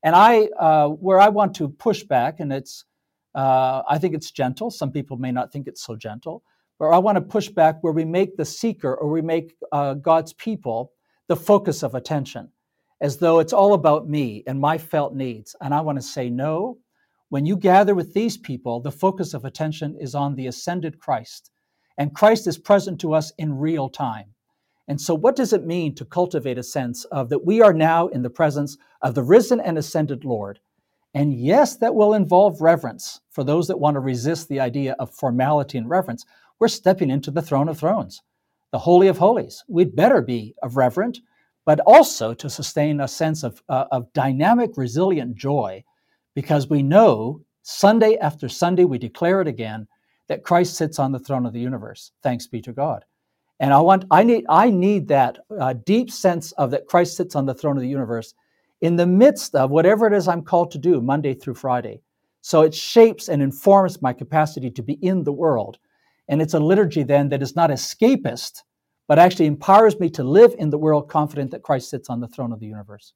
And 0.04 0.16
I, 0.16 0.50
uh, 0.60 0.90
where 0.90 1.20
I 1.20 1.30
want 1.30 1.56
to 1.56 1.70
push 1.70 2.04
back, 2.04 2.40
and 2.40 2.54
it's 2.54 2.86
uh, 3.34 3.82
I 3.90 3.98
think 3.98 4.14
it's 4.14 4.30
gentle. 4.30 4.70
Some 4.70 4.92
people 4.92 5.18
may 5.18 5.32
not 5.32 5.52
think 5.52 5.66
it's 5.66 5.84
so 5.84 5.96
gentle. 5.96 6.44
But 6.80 6.90
I 6.90 6.98
want 6.98 7.16
to 7.18 7.22
push 7.22 7.50
back 7.50 7.78
where 7.82 7.94
we 7.94 8.06
make 8.06 8.36
the 8.36 8.46
seeker 8.46 8.94
or 8.96 9.10
we 9.10 9.22
make 9.22 9.56
uh, 9.72 9.94
God's 9.96 10.34
people 10.34 10.92
the 11.28 11.36
focus 11.36 11.84
of 11.84 11.96
attention, 11.96 12.50
as 13.00 13.18
though 13.18 13.40
it's 13.40 13.54
all 13.54 13.74
about 13.74 14.10
me 14.10 14.44
and 14.48 14.60
my 14.60 14.78
felt 14.78 15.14
needs. 15.16 15.56
And 15.62 15.74
I 15.74 15.82
want 15.82 15.98
to 15.98 16.02
say, 16.02 16.30
no, 16.30 16.78
when 17.30 17.46
you 17.46 17.58
gather 17.58 17.96
with 17.96 18.14
these 18.14 18.38
people, 18.38 18.80
the 18.80 18.92
focus 18.92 19.34
of 19.34 19.46
attention 19.46 19.98
is 20.00 20.14
on 20.14 20.36
the 20.36 20.48
ascended 20.48 21.00
Christ. 21.00 21.52
And 21.98 22.14
Christ 22.14 22.48
is 22.48 22.58
present 22.58 23.00
to 23.02 23.14
us 23.14 23.32
in 23.38 23.58
real 23.58 23.90
time. 23.90 24.34
And 24.88 25.00
so, 25.00 25.16
what 25.16 25.36
does 25.36 25.54
it 25.54 25.66
mean 25.66 25.96
to 25.96 26.06
cultivate 26.06 26.58
a 26.58 26.64
sense 26.64 27.06
of 27.06 27.30
that 27.30 27.46
we 27.46 27.62
are 27.62 27.74
now 27.74 28.08
in 28.08 28.22
the 28.22 28.30
presence 28.30 28.78
of 29.02 29.16
the 29.16 29.24
risen 29.24 29.60
and 29.60 29.78
ascended 29.78 30.26
Lord? 30.26 30.60
And 31.14 31.34
yes, 31.34 31.78
that 31.78 31.96
will 31.96 32.14
involve 32.14 32.62
reverence 32.62 33.22
for 33.30 33.44
those 33.44 33.68
that 33.68 33.80
want 33.80 33.96
to 33.96 34.00
resist 34.00 34.50
the 34.50 34.60
idea 34.60 34.96
of 35.00 35.14
formality 35.14 35.78
and 35.78 35.90
reverence. 35.90 36.26
We're 36.60 36.68
stepping 36.68 37.10
into 37.10 37.32
the 37.32 37.42
throne 37.42 37.70
of 37.70 37.78
thrones, 37.78 38.22
the 38.72 38.80
Holy 38.80 39.08
of 39.08 39.18
Holies. 39.18 39.64
We'd 39.68 39.96
better 39.96 40.22
be 40.22 40.56
reverent, 40.72 41.20
but 41.66 41.80
also 41.82 42.34
to 42.34 42.50
sustain 42.50 43.02
a 43.02 43.08
sense 43.08 43.44
of, 43.44 43.62
uh, 43.70 43.86
of 43.92 44.12
dynamic, 44.14 44.78
resilient 44.78 45.36
joy, 45.36 45.84
because 46.36 46.70
we 46.70 46.84
know 46.84 47.42
Sunday 47.64 48.18
after 48.18 48.50
Sunday, 48.50 48.84
we 48.84 48.98
declare 48.98 49.42
it 49.42 49.48
again 49.48 49.88
that 50.28 50.44
Christ 50.44 50.76
sits 50.76 51.00
on 51.00 51.12
the 51.12 51.20
throne 51.20 51.46
of 51.46 51.54
the 51.54 51.60
universe. 51.60 52.12
Thanks 52.22 52.48
be 52.48 52.62
to 52.62 52.74
God. 52.74 53.06
And 53.60 53.74
I 53.74 53.80
want, 53.80 54.06
I 54.12 54.24
need, 54.24 54.46
I 54.50 54.70
need 54.70 55.08
that 55.08 55.40
uh, 55.60 55.74
deep 55.86 56.12
sense 56.12 56.52
of 56.54 56.72
that 56.72 56.88
Christ 56.88 57.16
sits 57.16 57.36
on 57.36 57.46
the 57.46 57.54
throne 57.54 57.78
of 57.78 57.82
the 57.82 57.88
universe 57.88 58.34
in 58.82 58.96
the 58.98 59.06
midst 59.06 59.56
of 59.56 59.72
whatever 59.72 60.08
it 60.08 60.14
is 60.14 60.28
I'm 60.28 60.42
called 60.42 60.72
to 60.72 60.78
do 60.78 61.00
Monday 61.00 61.34
through 61.34 61.54
Friday. 61.54 62.02
So 62.42 62.62
it 62.62 62.74
shapes 62.74 63.30
and 63.30 63.42
informs 63.42 64.02
my 64.02 64.12
capacity 64.12 64.70
to 64.72 64.84
be 64.84 64.94
in 64.96 65.24
the 65.24 65.32
world. 65.32 65.78
And 66.28 66.42
it's 66.42 66.54
a 66.54 66.60
liturgy 66.60 67.04
then 67.04 67.30
that 67.30 67.42
is 67.42 67.56
not 67.56 67.70
escapist, 67.70 68.62
but 69.08 69.20
actually 69.20 69.46
empowers 69.46 70.00
me 70.00 70.10
to 70.12 70.24
live 70.24 70.56
in 70.58 70.70
the 70.70 70.78
world 70.78 71.10
confident 71.10 71.52
that 71.52 71.64
Christ 71.64 71.90
sits 71.90 72.10
on 72.10 72.22
the 72.22 72.28
throne 72.28 72.54
of 72.54 72.60
the 72.60 72.68
universe. 72.68 73.14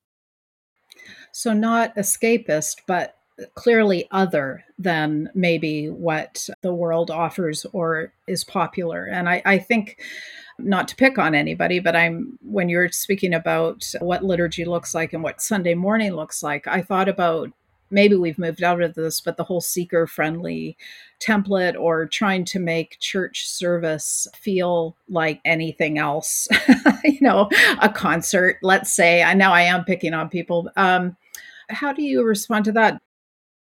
So, 1.32 1.54
not 1.54 1.96
escapist, 1.96 2.78
but 2.88 3.18
clearly 3.54 4.08
other 4.12 4.64
than 4.80 5.30
maybe 5.36 5.90
what 5.90 6.50
the 6.62 6.74
world 6.74 7.12
offers 7.12 7.66
or 7.72 8.14
is 8.28 8.44
popular. 8.44 9.06
And 9.06 9.30
I, 9.30 9.42
I 9.46 9.58
think 9.60 10.02
not 10.60 10.88
to 10.88 10.96
pick 10.96 11.20
on 11.20 11.36
anybody, 11.36 11.80
but 11.80 11.96
I'm 11.96 12.40
when 12.42 12.68
you're 12.68 12.90
speaking 12.90 13.34
about 13.34 13.86
what 14.00 14.24
liturgy 14.24 14.66
looks 14.66 14.96
like 14.96 15.14
and 15.14 15.22
what 15.22 15.42
Sunday 15.42 15.76
morning 15.76 16.14
looks 16.14 16.42
like, 16.42 16.68
I 16.68 16.82
thought 16.82 17.08
about 17.08 17.52
maybe 17.90 18.16
we've 18.16 18.40
moved 18.40 18.64
out 18.64 18.82
of 18.82 18.96
this, 18.96 19.22
but 19.22 19.38
the 19.38 19.44
whole 19.44 19.62
seeker 19.62 20.08
friendly 20.08 20.78
template 21.20 21.80
or 21.80 22.06
trying 22.06 22.46
to 22.46 22.60
make 22.60 23.00
church 23.00 23.48
service 23.48 24.28
feel 24.36 24.96
like 25.10 25.42
anything 25.46 25.98
else, 25.98 26.48
you 27.04 27.20
know, 27.22 27.50
a 27.82 27.90
concert, 27.90 28.58
let's 28.62 28.94
say. 28.94 29.24
I 29.24 29.34
know 29.34 29.52
I 29.52 29.62
am 29.64 29.84
picking 29.84 30.14
on 30.14 30.30
people. 30.30 30.70
Um, 30.76 31.18
how 31.70 31.94
do 31.94 32.04
you 32.04 32.24
respond 32.24 32.66
to 32.66 32.72
that? 32.74 33.02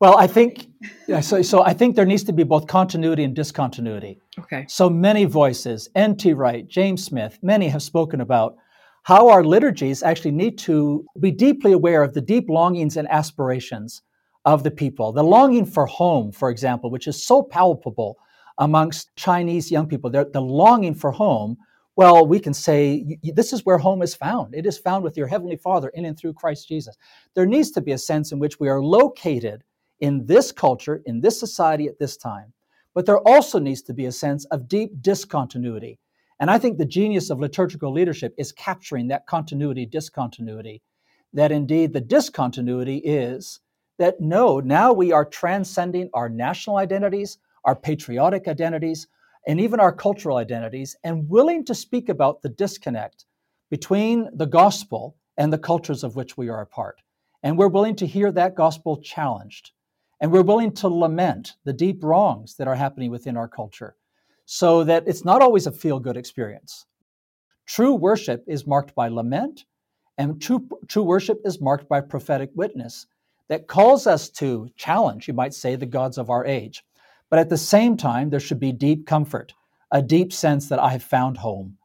Well, 0.02 0.18
I 0.18 0.28
think 0.28 0.68
yeah, 1.08 1.22
so. 1.22 1.42
So 1.42 1.64
I 1.64 1.74
think 1.74 1.96
there 1.96 2.06
needs 2.06 2.24
to 2.26 2.34
be 2.34 2.44
both 2.44 2.68
continuity 2.68 3.24
and 3.24 3.34
discontinuity. 3.34 4.20
Okay. 4.38 4.66
So 4.68 4.90
many 4.90 5.24
voices, 5.24 5.90
N.T. 5.96 6.34
Wright, 6.34 6.68
James 6.68 7.06
Smith, 7.06 7.40
many 7.42 7.70
have 7.70 7.82
spoken 7.82 8.20
about 8.20 8.58
how 9.04 9.30
our 9.30 9.44
liturgies 9.44 10.04
actually 10.04 10.32
need 10.32 10.58
to 10.58 11.06
be 11.20 11.32
deeply 11.32 11.72
aware 11.72 12.04
of 12.04 12.14
the 12.14 12.22
deep 12.22 12.50
longings 12.50 12.98
and 12.98 13.08
aspirations 13.10 14.02
of 14.46 14.64
the 14.64 14.72
people. 14.72 15.12
The 15.12 15.24
longing 15.24 15.66
for 15.66 15.88
home, 15.88 16.32
for 16.32 16.50
example, 16.50 16.92
which 16.92 17.08
is 17.08 17.24
so 17.24 17.42
palpable 17.42 18.18
amongst 18.60 19.16
Chinese 19.16 19.72
young 19.72 19.88
people, 19.88 20.10
the 20.10 20.42
longing 20.42 20.96
for 20.96 21.12
home. 21.12 21.58
Well, 21.98 22.28
we 22.28 22.40
can 22.40 22.54
say 22.54 23.18
this 23.24 23.54
is 23.54 23.66
where 23.66 23.78
home 23.78 24.02
is 24.02 24.16
found. 24.16 24.54
It 24.54 24.66
is 24.66 24.78
found 24.78 25.04
with 25.04 25.18
your 25.18 25.28
Heavenly 25.28 25.56
Father 25.56 25.90
in 25.90 26.06
and 26.06 26.18
through 26.18 26.34
Christ 26.34 26.68
Jesus. 26.68 26.96
There 27.34 27.46
needs 27.46 27.72
to 27.72 27.82
be 27.82 27.94
a 27.94 27.98
sense 27.98 28.32
in 28.32 28.40
which 28.40 28.60
we 28.60 28.70
are 28.70 28.82
located 28.82 29.64
in 30.00 30.26
this 30.26 30.52
culture, 30.52 31.02
in 31.06 31.22
this 31.22 31.40
society 31.40 31.88
at 31.88 32.00
this 32.00 32.18
time. 32.18 32.54
But 32.94 33.06
there 33.06 33.20
also 33.20 33.60
needs 33.60 33.82
to 33.84 33.94
be 33.94 34.06
a 34.06 34.12
sense 34.12 34.46
of 34.46 34.68
deep 34.68 35.02
discontinuity. 35.02 36.00
And 36.40 36.52
I 36.52 36.58
think 36.58 36.78
the 36.78 36.86
genius 36.86 37.30
of 37.30 37.40
liturgical 37.40 37.94
leadership 37.94 38.34
is 38.38 38.52
capturing 38.52 39.08
that 39.08 39.26
continuity, 39.26 39.86
discontinuity. 39.86 40.82
That 41.34 41.52
indeed 41.52 41.94
the 41.94 42.02
discontinuity 42.02 42.98
is 42.98 43.62
that 43.98 44.20
no, 44.20 44.60
now 44.60 44.92
we 44.94 45.12
are 45.12 45.26
transcending 45.26 46.10
our 46.14 46.30
national 46.30 46.78
identities, 46.78 47.38
our 47.64 47.76
patriotic 47.76 48.48
identities, 48.48 49.08
and 49.48 49.60
even 49.60 49.80
our 49.80 49.94
cultural 49.94 50.38
identities, 50.38 50.96
and 51.04 51.30
willing 51.30 51.64
to 51.66 51.76
speak 51.76 52.10
about 52.10 52.42
the 52.42 52.50
disconnect 52.50 53.26
between 53.70 54.30
the 54.34 54.46
gospel 54.46 55.16
and 55.38 55.52
the 55.52 55.58
cultures 55.58 56.04
of 56.04 56.16
which 56.16 56.38
we 56.38 56.50
are 56.50 56.62
a 56.62 56.66
part. 56.66 57.02
And 57.44 57.58
we're 57.58 57.68
willing 57.68 57.96
to 57.98 58.08
hear 58.08 58.32
that 58.32 58.56
gospel 58.56 58.98
challenged. 59.02 59.72
And 60.20 60.32
we're 60.32 60.42
willing 60.42 60.74
to 60.76 60.88
lament 60.88 61.54
the 61.64 61.74
deep 61.74 62.04
wrongs 62.04 62.56
that 62.56 62.68
are 62.68 62.76
happening 62.76 63.12
within 63.12 63.38
our 63.38 63.48
culture 63.48 63.96
so 64.46 64.84
that 64.84 65.08
it's 65.08 65.26
not 65.26 65.42
always 65.42 65.68
a 65.68 65.72
feel 65.72 66.00
good 66.00 66.18
experience. 66.18 66.86
True 67.66 67.96
worship 67.96 68.44
is 68.48 68.68
marked 68.68 68.94
by 68.96 69.08
lament, 69.08 69.66
and 70.18 70.42
true, 70.42 70.68
true 70.88 71.04
worship 71.04 71.42
is 71.44 71.60
marked 71.60 71.90
by 71.90 72.00
prophetic 72.00 72.52
witness 72.56 73.08
that 73.48 73.68
calls 73.68 74.08
us 74.08 74.30
to 74.30 74.70
challenge, 74.76 75.28
you 75.28 75.34
might 75.34 75.54
say, 75.54 75.76
the 75.76 75.86
gods 75.86 76.18
of 76.18 76.30
our 76.30 76.46
age. 76.46 76.84
But 77.30 77.40
at 77.40 77.50
the 77.50 77.58
same 77.58 77.98
time, 77.98 78.30
there 78.30 78.40
should 78.40 78.60
be 78.60 78.72
deep 78.72 79.06
comfort, 79.06 79.54
a 79.92 80.02
deep 80.02 80.34
sense 80.34 80.70
that 80.70 80.80
I 80.80 80.90
have 80.90 81.04
found 81.04 81.38
home. 81.38 81.78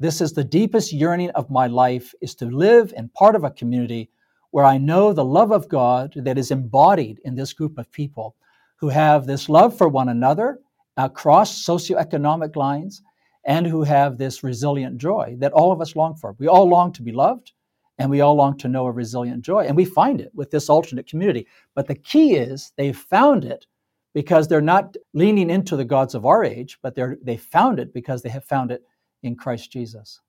This 0.00 0.20
is 0.20 0.32
the 0.32 0.44
deepest 0.44 0.92
yearning 0.92 1.30
of 1.30 1.50
my 1.50 1.66
life 1.66 2.14
is 2.20 2.34
to 2.36 2.46
live 2.46 2.92
in 2.96 3.08
part 3.08 3.34
of 3.34 3.44
a 3.44 3.50
community 3.50 4.10
where 4.50 4.64
I 4.64 4.78
know 4.78 5.12
the 5.12 5.24
love 5.24 5.50
of 5.50 5.68
God 5.68 6.12
that 6.16 6.38
is 6.38 6.50
embodied 6.50 7.20
in 7.24 7.34
this 7.34 7.52
group 7.52 7.78
of 7.78 7.90
people 7.90 8.36
who 8.76 8.88
have 8.88 9.26
this 9.26 9.48
love 9.48 9.76
for 9.76 9.88
one 9.88 10.08
another 10.08 10.60
across 10.96 11.64
socioeconomic 11.64 12.56
lines 12.56 13.02
and 13.44 13.66
who 13.66 13.82
have 13.82 14.18
this 14.18 14.44
resilient 14.44 14.98
joy 14.98 15.34
that 15.38 15.52
all 15.52 15.72
of 15.72 15.80
us 15.80 15.96
long 15.96 16.14
for. 16.14 16.34
We 16.38 16.48
all 16.48 16.68
long 16.68 16.92
to 16.92 17.02
be 17.02 17.12
loved 17.12 17.52
and 17.98 18.10
we 18.10 18.20
all 18.20 18.34
long 18.34 18.56
to 18.58 18.68
know 18.68 18.86
a 18.86 18.92
resilient 18.92 19.42
joy. 19.42 19.64
And 19.66 19.76
we 19.76 19.84
find 19.84 20.20
it 20.20 20.30
with 20.34 20.50
this 20.50 20.68
alternate 20.68 21.08
community. 21.08 21.46
But 21.74 21.88
the 21.88 21.94
key 21.94 22.36
is 22.36 22.72
they've 22.76 22.96
found 22.96 23.44
it 23.44 23.66
because 24.14 24.48
they're 24.48 24.60
not 24.60 24.96
leaning 25.14 25.50
into 25.50 25.76
the 25.76 25.84
gods 25.84 26.14
of 26.14 26.24
our 26.24 26.44
age, 26.44 26.78
but 26.82 26.94
they're, 26.94 27.18
they 27.22 27.36
found 27.36 27.78
it 27.78 27.92
because 27.92 28.22
they 28.22 28.28
have 28.28 28.44
found 28.44 28.70
it 28.70 28.82
in 29.22 29.36
Christ 29.36 29.70
Jesus. 29.70 30.20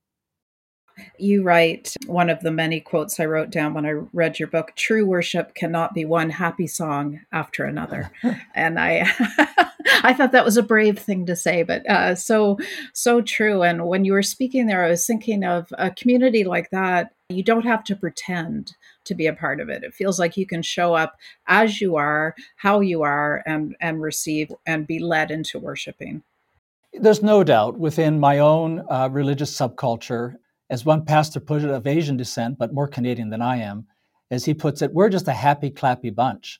You 1.18 1.44
write 1.44 1.96
one 2.08 2.30
of 2.30 2.42
the 2.42 2.52
many 2.52 2.82
quotes 2.82 3.20
I 3.20 3.26
wrote 3.26 3.52
down 3.52 3.74
when 3.74 3.86
I 3.86 3.92
read 4.12 4.38
your 4.38 4.48
book 4.50 4.74
true 4.76 5.06
worship 5.06 5.56
cannot 5.56 5.94
be 5.94 6.04
one 6.04 6.30
happy 6.30 6.68
song 6.68 7.22
after 7.32 7.64
another. 7.64 8.12
and 8.56 8.80
I 8.80 9.10
I 10.04 10.14
thought 10.14 10.32
that 10.34 10.46
was 10.46 10.58
a 10.58 10.64
brave 10.64 11.00
thing 11.00 11.26
to 11.28 11.36
say, 11.36 11.64
but 11.64 11.90
uh, 11.90 12.16
so 12.16 12.58
so 12.94 13.22
true. 13.22 13.64
And 13.64 13.88
when 13.88 14.06
you 14.06 14.14
were 14.14 14.24
speaking 14.24 14.68
there, 14.68 14.84
I 14.84 14.90
was 14.90 15.06
thinking 15.06 15.44
of 15.44 15.72
a 15.78 15.90
community 15.90 16.44
like 16.44 16.70
that. 16.72 17.14
You 17.30 17.44
don't 17.44 17.66
have 17.66 17.84
to 17.86 17.96
pretend 17.96 18.76
to 19.06 19.14
be 19.14 19.28
a 19.28 19.34
part 19.34 19.60
of 19.60 19.70
it. 19.70 19.84
It 19.84 19.94
feels 19.94 20.18
like 20.18 20.36
you 20.36 20.48
can 20.48 20.64
show 20.64 20.96
up 20.96 21.16
as 21.46 21.80
you 21.80 21.96
are, 21.96 22.36
how 22.56 22.80
you 22.80 23.04
are, 23.04 23.44
and 23.46 23.76
and 23.80 24.02
receive 24.02 24.52
and 24.66 24.88
be 24.88 24.98
led 24.98 25.30
into 25.30 25.60
worshiping. 25.60 26.24
There's 26.92 27.22
no 27.22 27.44
doubt 27.44 27.78
within 27.78 28.20
my 28.20 28.40
own 28.40 28.84
uh, 28.90 29.10
religious 29.12 29.56
subculture 29.56 30.38
as 30.72 30.86
one 30.86 31.06
pastor 31.06 31.40
put 31.40 31.64
it, 31.64 31.70
of 31.70 31.86
Asian 31.86 32.18
descent, 32.18 32.58
but 32.58 32.74
more 32.74 32.88
Canadian 32.88 33.30
than 33.30 33.42
I 33.42 33.58
am, 33.58 33.88
as 34.32 34.46
he 34.46 34.54
puts 34.54 34.82
it, 34.82 34.94
we're 34.94 35.10
just 35.10 35.28
a 35.28 35.34
happy, 35.34 35.70
clappy 35.70 36.14
bunch. 36.14 36.60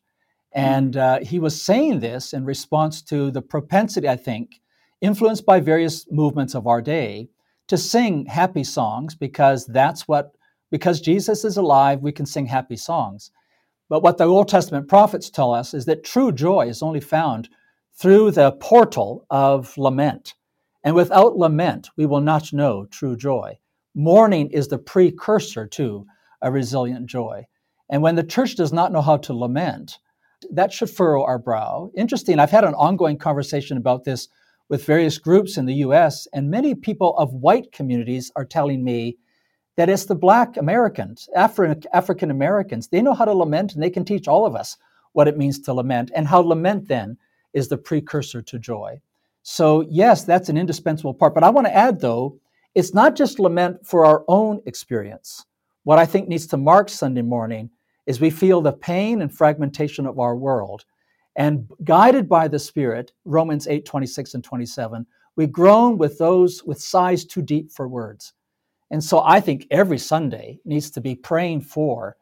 And 0.52 0.98
uh, 0.98 1.20
he 1.22 1.40
was 1.40 1.62
saying 1.62 2.00
this 2.00 2.34
in 2.34 2.44
response 2.44 3.02
to 3.04 3.30
the 3.30 3.42
propensity, 3.42 4.08
I 4.08 4.16
think, 4.16 4.62
influenced 5.02 5.46
by 5.46 5.60
various 5.60 6.06
movements 6.12 6.56
of 6.56 6.68
our 6.68 6.82
day, 6.82 7.30
to 7.68 7.78
sing 7.78 8.26
happy 8.26 8.64
songs 8.64 9.14
because 9.14 9.66
that's 9.68 10.08
what, 10.08 10.34
because 10.72 11.02
Jesus 11.02 11.44
is 11.44 11.58
alive, 11.58 12.02
we 12.02 12.12
can 12.12 12.26
sing 12.26 12.46
happy 12.46 12.76
songs. 12.76 13.32
But 13.90 14.04
what 14.04 14.18
the 14.18 14.26
Old 14.26 14.48
Testament 14.48 14.88
prophets 14.88 15.30
tell 15.30 15.54
us 15.54 15.74
is 15.74 15.86
that 15.86 16.04
true 16.04 16.32
joy 16.32 16.68
is 16.68 16.84
only 16.84 17.00
found 17.00 17.50
through 17.96 18.32
the 18.32 18.52
portal 18.54 19.26
of 19.30 19.78
lament. 19.78 20.36
And 20.84 20.96
without 20.96 21.38
lament, 21.38 21.90
we 21.98 22.06
will 22.06 22.22
not 22.22 22.54
know 22.54 22.86
true 22.86 23.18
joy. 23.18 23.60
Mourning 23.96 24.50
is 24.52 24.68
the 24.68 24.78
precursor 24.78 25.68
to 25.68 26.06
a 26.42 26.52
resilient 26.52 27.08
joy. 27.08 27.48
And 27.90 28.02
when 28.02 28.16
the 28.16 28.24
church 28.24 28.56
does 28.56 28.72
not 28.72 28.92
know 28.92 29.02
how 29.02 29.18
to 29.18 29.34
lament, 29.34 29.98
that 30.52 30.72
should 30.72 30.90
furrow 30.90 31.24
our 31.24 31.40
brow. 31.40 31.92
Interesting, 31.98 32.40
I've 32.40 32.52
had 32.52 32.64
an 32.64 32.76
ongoing 32.76 33.18
conversation 33.18 33.76
about 33.78 34.04
this 34.04 34.30
with 34.70 34.86
various 34.86 35.18
groups 35.18 35.58
in 35.58 35.66
the 35.66 35.76
US, 35.76 36.28
and 36.32 36.50
many 36.50 36.76
people 36.76 37.18
of 37.18 37.34
white 37.34 37.72
communities 37.72 38.32
are 38.36 38.46
telling 38.46 38.84
me 38.84 39.18
that 39.80 39.88
it's 39.88 40.04
the 40.04 40.14
Black 40.14 40.58
Americans, 40.58 41.30
Afri- 41.38 41.86
African 41.94 42.32
Americans. 42.32 42.90
They 42.90 43.02
know 43.02 43.14
how 43.14 43.24
to 43.24 43.32
lament, 43.34 43.74
and 43.74 43.82
they 43.82 43.90
can 43.90 44.04
teach 44.04 44.28
all 44.28 44.46
of 44.46 44.54
us 44.54 44.76
what 45.14 45.30
it 45.30 45.38
means 45.38 45.58
to 45.62 45.74
lament, 45.74 46.12
and 46.14 46.28
how 46.28 46.42
lament 46.42 46.90
then 46.90 47.18
is 47.54 47.70
the 47.70 47.78
precursor 47.78 48.42
to 48.42 48.60
joy. 48.60 49.00
So, 49.42 49.86
yes, 49.90 50.26
that's 50.26 50.50
an 50.50 50.58
indispensable 50.58 51.14
part. 51.14 51.34
But 51.34 51.46
I 51.46 51.50
want 51.50 51.66
to 51.68 51.74
add, 51.74 52.02
though, 52.02 52.38
it's 52.76 52.94
not 52.94 53.16
just 53.16 53.40
lament 53.40 53.88
for 53.88 54.06
our 54.06 54.26
own 54.28 54.62
experience. 54.66 55.46
What 55.86 55.98
I 55.98 56.06
think 56.06 56.28
needs 56.28 56.48
to 56.48 56.58
mark 56.58 56.90
Sunday 56.90 57.22
morning 57.22 57.70
is 58.06 58.20
we 58.20 58.32
feel 58.32 58.60
the 58.60 58.74
pain 58.74 59.22
and 59.22 59.34
fragmentation 59.34 60.06
of 60.06 60.20
our 60.20 60.36
world. 60.36 60.84
And 61.38 61.72
guided 61.86 62.28
by 62.28 62.50
the 62.50 62.60
Spirit, 62.60 63.14
Romans 63.24 63.66
8 63.66 63.86
26 63.86 64.34
and 64.34 64.44
27, 64.44 65.06
we 65.38 65.48
groan 65.48 65.98
with 65.98 66.18
those 66.18 66.66
with 66.66 66.82
sighs 66.82 67.24
too 67.24 67.42
deep 67.42 67.72
for 67.72 67.88
words. 67.88 68.34
And 68.92 69.04
so 69.04 69.22
I 69.24 69.40
think 69.40 69.68
every 69.70 70.00
Sunday 70.00 70.60
needs 70.66 70.90
to 70.92 71.02
be 71.02 71.16
praying 71.16 71.62
for 71.62 72.18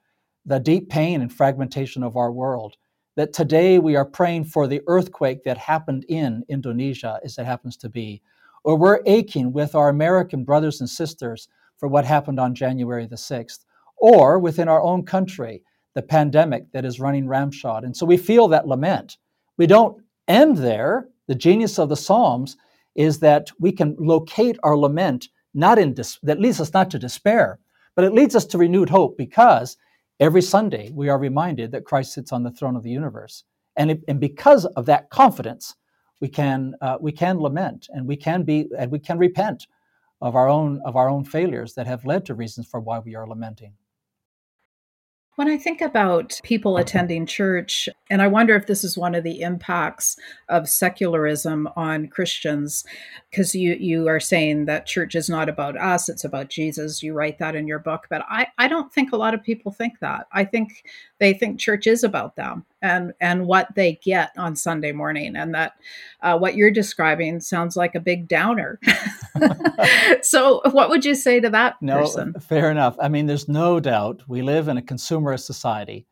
the 0.45 0.59
deep 0.59 0.89
pain 0.89 1.21
and 1.21 1.31
fragmentation 1.31 2.03
of 2.03 2.17
our 2.17 2.31
world. 2.31 2.75
That 3.15 3.33
today 3.33 3.79
we 3.79 3.95
are 3.95 4.05
praying 4.05 4.45
for 4.45 4.67
the 4.67 4.81
earthquake 4.87 5.43
that 5.43 5.57
happened 5.57 6.05
in 6.07 6.43
Indonesia, 6.49 7.19
as 7.23 7.37
it 7.37 7.45
happens 7.45 7.75
to 7.77 7.89
be, 7.89 8.21
or 8.63 8.75
we're 8.75 9.01
aching 9.05 9.51
with 9.51 9.75
our 9.75 9.89
American 9.89 10.43
brothers 10.43 10.81
and 10.81 10.89
sisters 10.89 11.47
for 11.77 11.87
what 11.87 12.05
happened 12.05 12.39
on 12.39 12.53
January 12.53 13.07
the 13.07 13.15
6th, 13.15 13.65
or 13.97 14.37
within 14.39 14.67
our 14.67 14.81
own 14.81 15.03
country, 15.03 15.63
the 15.95 16.01
pandemic 16.01 16.71
that 16.73 16.85
is 16.85 16.99
running 16.99 17.27
ramshot. 17.27 17.83
And 17.83 17.95
so 17.95 18.05
we 18.05 18.17
feel 18.17 18.47
that 18.49 18.67
lament. 18.67 19.17
We 19.57 19.65
don't 19.65 20.01
end 20.27 20.57
there. 20.57 21.09
The 21.27 21.35
genius 21.35 21.79
of 21.79 21.89
the 21.89 21.95
Psalms 21.95 22.55
is 22.93 23.19
that 23.19 23.49
we 23.59 23.71
can 23.71 23.95
locate 23.99 24.57
our 24.63 24.77
lament 24.77 25.29
not 25.57 25.79
in 25.79 25.93
dis- 25.93 26.19
that 26.23 26.39
leads 26.39 26.61
us 26.61 26.73
not 26.73 26.91
to 26.91 26.99
despair, 26.99 27.59
but 27.95 28.05
it 28.05 28.13
leads 28.13 28.35
us 28.35 28.45
to 28.45 28.57
renewed 28.59 28.89
hope 28.89 29.17
because 29.17 29.75
every 30.19 30.41
Sunday 30.41 30.91
we 30.93 31.09
are 31.09 31.19
reminded 31.19 31.71
that 31.71 31.85
Christ 31.85 32.13
sits 32.13 32.31
on 32.31 32.43
the 32.43 32.51
throne 32.51 32.75
of 32.75 32.83
the 32.83 32.91
universe. 32.91 33.43
And, 33.75 33.91
it, 33.91 34.03
and 34.07 34.19
because 34.19 34.65
of 34.65 34.85
that 34.85 35.09
confidence, 35.09 35.75
we 36.21 36.27
can 36.27 36.75
uh, 36.81 36.97
we 36.99 37.11
can 37.11 37.39
lament 37.39 37.87
and 37.91 38.07
we 38.07 38.15
can 38.15 38.43
be 38.43 38.69
and 38.77 38.91
we 38.91 38.99
can 38.99 39.17
repent 39.17 39.67
of 40.21 40.35
our 40.35 40.47
own 40.47 40.81
of 40.85 40.95
our 40.95 41.09
own 41.09 41.23
failures 41.23 41.73
that 41.75 41.87
have 41.87 42.05
led 42.05 42.25
to 42.25 42.35
reasons 42.35 42.67
for 42.67 42.79
why 42.79 42.99
we 42.99 43.15
are 43.15 43.27
lamenting. 43.27 43.73
When 45.37 45.47
I 45.47 45.57
think 45.57 45.81
about 45.81 46.41
people 46.41 46.73
mm-hmm. 46.73 46.81
attending 46.81 47.25
church, 47.27 47.87
and 48.09 48.23
I 48.23 48.27
wonder 48.27 48.55
if 48.55 48.65
this 48.65 48.83
is 48.83 48.97
one 48.97 49.13
of 49.13 49.23
the 49.23 49.41
impacts 49.41 50.17
of 50.49 50.67
secularism 50.67 51.69
on 51.75 52.07
Christians, 52.07 52.83
because 53.29 53.53
you, 53.53 53.75
you 53.79 54.07
are 54.07 54.19
saying 54.19 54.65
that 54.65 54.87
church 54.87 55.13
is 55.13 55.29
not 55.29 55.47
about 55.47 55.77
us, 55.77 56.09
it's 56.09 56.23
about 56.23 56.49
Jesus. 56.49 57.03
You 57.03 57.13
write 57.13 57.37
that 57.37 57.55
in 57.55 57.67
your 57.67 57.77
book. 57.77 58.07
But 58.09 58.25
I, 58.27 58.47
I 58.57 58.67
don't 58.67 58.91
think 58.91 59.11
a 59.11 59.15
lot 59.15 59.35
of 59.35 59.43
people 59.43 59.71
think 59.71 59.99
that. 59.99 60.25
I 60.31 60.43
think 60.43 60.83
they 61.19 61.35
think 61.35 61.59
church 61.59 61.85
is 61.85 62.03
about 62.03 62.35
them 62.35 62.65
and, 62.81 63.13
and 63.19 63.47
what 63.47 63.73
they 63.75 63.99
get 64.03 64.31
on 64.37 64.55
Sunday 64.55 64.91
morning. 64.91 65.35
And 65.35 65.53
that 65.55 65.73
uh, 66.21 66.37
what 66.37 66.55
you're 66.55 66.71
describing 66.71 67.39
sounds 67.39 67.75
like 67.75 67.95
a 67.95 67.99
big 67.99 68.27
downer. 68.27 68.79
so, 70.21 70.61
what 70.71 70.89
would 70.89 71.05
you 71.05 71.15
say 71.15 71.39
to 71.39 71.49
that 71.49 71.75
no, 71.81 71.99
person? 71.99 72.33
Fair 72.39 72.71
enough. 72.71 72.95
I 72.99 73.09
mean, 73.09 73.25
there's 73.25 73.47
no 73.47 73.79
doubt 73.79 74.23
we 74.27 74.41
live 74.41 74.67
in 74.67 74.77
a 74.77 74.81
consumerist 74.81 75.45
society 75.45 76.05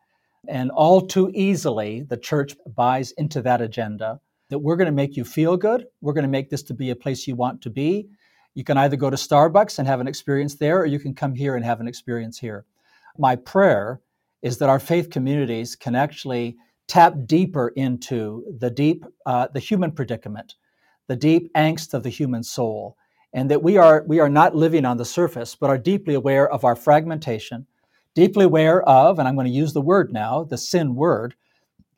And 0.48 0.70
all 0.70 1.00
too 1.00 1.30
easily, 1.34 2.02
the 2.02 2.16
church 2.16 2.56
buys 2.74 3.12
into 3.12 3.42
that 3.42 3.60
agenda 3.60 4.20
that 4.48 4.58
we're 4.60 4.76
going 4.76 4.86
to 4.86 4.92
make 4.92 5.16
you 5.16 5.24
feel 5.24 5.56
good. 5.56 5.86
We're 6.00 6.12
going 6.12 6.22
to 6.22 6.28
make 6.28 6.50
this 6.50 6.62
to 6.64 6.74
be 6.74 6.90
a 6.90 6.96
place 6.96 7.26
you 7.26 7.34
want 7.34 7.62
to 7.62 7.70
be. 7.70 8.08
You 8.54 8.64
can 8.64 8.78
either 8.78 8.96
go 8.96 9.10
to 9.10 9.16
Starbucks 9.16 9.78
and 9.78 9.88
have 9.88 10.00
an 10.00 10.08
experience 10.08 10.54
there, 10.54 10.80
or 10.80 10.86
you 10.86 10.98
can 10.98 11.14
come 11.14 11.34
here 11.34 11.56
and 11.56 11.64
have 11.64 11.80
an 11.80 11.88
experience 11.88 12.38
here. 12.38 12.64
My 13.18 13.36
prayer 13.36 14.00
is 14.46 14.58
that 14.58 14.68
our 14.68 14.78
faith 14.78 15.10
communities 15.10 15.74
can 15.74 15.96
actually 15.96 16.56
tap 16.86 17.14
deeper 17.26 17.72
into 17.74 18.44
the 18.60 18.70
deep, 18.70 19.04
uh, 19.26 19.48
the 19.52 19.58
human 19.58 19.90
predicament, 19.90 20.54
the 21.08 21.16
deep 21.16 21.52
angst 21.54 21.92
of 21.94 22.04
the 22.04 22.10
human 22.10 22.44
soul, 22.44 22.96
and 23.32 23.50
that 23.50 23.64
we 23.64 23.76
are 23.76 24.04
we 24.06 24.20
are 24.20 24.28
not 24.28 24.54
living 24.54 24.84
on 24.84 24.98
the 24.98 25.04
surface, 25.04 25.56
but 25.56 25.68
are 25.68 25.76
deeply 25.76 26.14
aware 26.14 26.48
of 26.48 26.64
our 26.64 26.76
fragmentation, 26.76 27.66
deeply 28.14 28.44
aware 28.44 28.88
of, 28.88 29.18
and 29.18 29.26
I'm 29.26 29.34
going 29.34 29.48
to 29.48 29.62
use 29.62 29.72
the 29.72 29.80
word 29.80 30.12
now, 30.12 30.44
the 30.44 30.58
sin 30.58 30.94
word, 30.94 31.34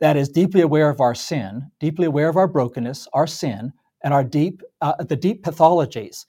that 0.00 0.16
is 0.16 0.30
deeply 0.30 0.62
aware 0.62 0.88
of 0.88 1.02
our 1.02 1.14
sin, 1.14 1.70
deeply 1.78 2.06
aware 2.06 2.30
of 2.30 2.38
our 2.38 2.48
brokenness, 2.48 3.08
our 3.12 3.26
sin, 3.26 3.74
and 4.02 4.14
our 4.14 4.24
deep, 4.24 4.62
uh, 4.80 4.94
the 5.04 5.16
deep 5.16 5.44
pathologies. 5.44 6.24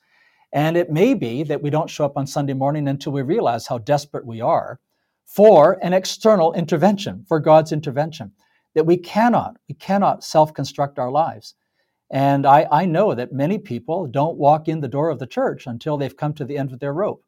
And 0.51 0.75
it 0.75 0.91
may 0.91 1.13
be 1.13 1.43
that 1.43 1.61
we 1.63 1.69
don't 1.69 1.89
show 1.89 2.03
up 2.03 2.17
on 2.17 2.27
Sunday 2.27 2.55
morning 2.55 2.89
until 2.89 3.13
we 3.13 3.21
realize 3.21 3.67
how 3.67 3.77
desperate 3.77 4.25
we 4.25 4.41
are 4.41 4.81
for 5.29 5.77
an 5.83 5.93
external 5.93 6.53
intervention, 6.53 7.23
for 7.27 7.39
God's 7.39 7.71
intervention, 7.71 8.31
that 8.73 8.87
we 8.87 8.97
cannot, 8.97 9.57
we 9.67 9.75
cannot 9.75 10.23
self-construct 10.23 10.97
our 10.97 11.11
lives. 11.11 11.53
And 12.11 12.47
I, 12.47 12.67
I 12.71 12.85
know 12.85 13.13
that 13.13 13.31
many 13.31 13.59
people 13.59 14.07
don't 14.07 14.39
walk 14.39 14.67
in 14.67 14.81
the 14.81 14.87
door 14.87 15.11
of 15.11 15.19
the 15.19 15.27
church 15.27 15.67
until 15.67 15.97
they've 15.97 16.17
come 16.17 16.33
to 16.33 16.45
the 16.45 16.57
end 16.57 16.73
of 16.73 16.79
their 16.79 16.93
rope. 16.93 17.23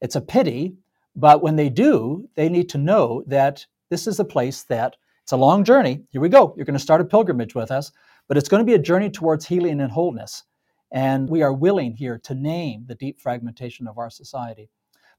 It's 0.00 0.16
a 0.16 0.22
pity, 0.22 0.76
but 1.14 1.42
when 1.42 1.56
they 1.56 1.68
do, 1.68 2.26
they 2.36 2.48
need 2.48 2.70
to 2.70 2.78
know 2.78 3.22
that 3.26 3.66
this 3.90 4.06
is 4.06 4.18
a 4.18 4.24
place 4.24 4.62
that 4.64 4.96
it's 5.22 5.32
a 5.32 5.36
long 5.36 5.62
journey. 5.62 6.02
Here 6.10 6.22
we 6.22 6.30
go. 6.30 6.54
You're 6.56 6.64
going 6.64 6.72
to 6.72 6.80
start 6.80 7.02
a 7.02 7.04
pilgrimage 7.04 7.54
with 7.54 7.70
us, 7.70 7.92
but 8.28 8.38
it's 8.38 8.48
going 8.48 8.62
to 8.62 8.66
be 8.66 8.74
a 8.74 8.78
journey 8.78 9.10
towards 9.10 9.44
healing 9.44 9.82
and 9.82 9.92
wholeness. 9.92 10.44
And 10.90 11.28
we 11.28 11.42
are 11.42 11.52
willing 11.52 11.92
here 11.92 12.18
to 12.24 12.34
name 12.34 12.84
the 12.86 12.94
deep 12.94 13.20
fragmentation 13.20 13.86
of 13.86 13.98
our 13.98 14.08
society. 14.08 14.70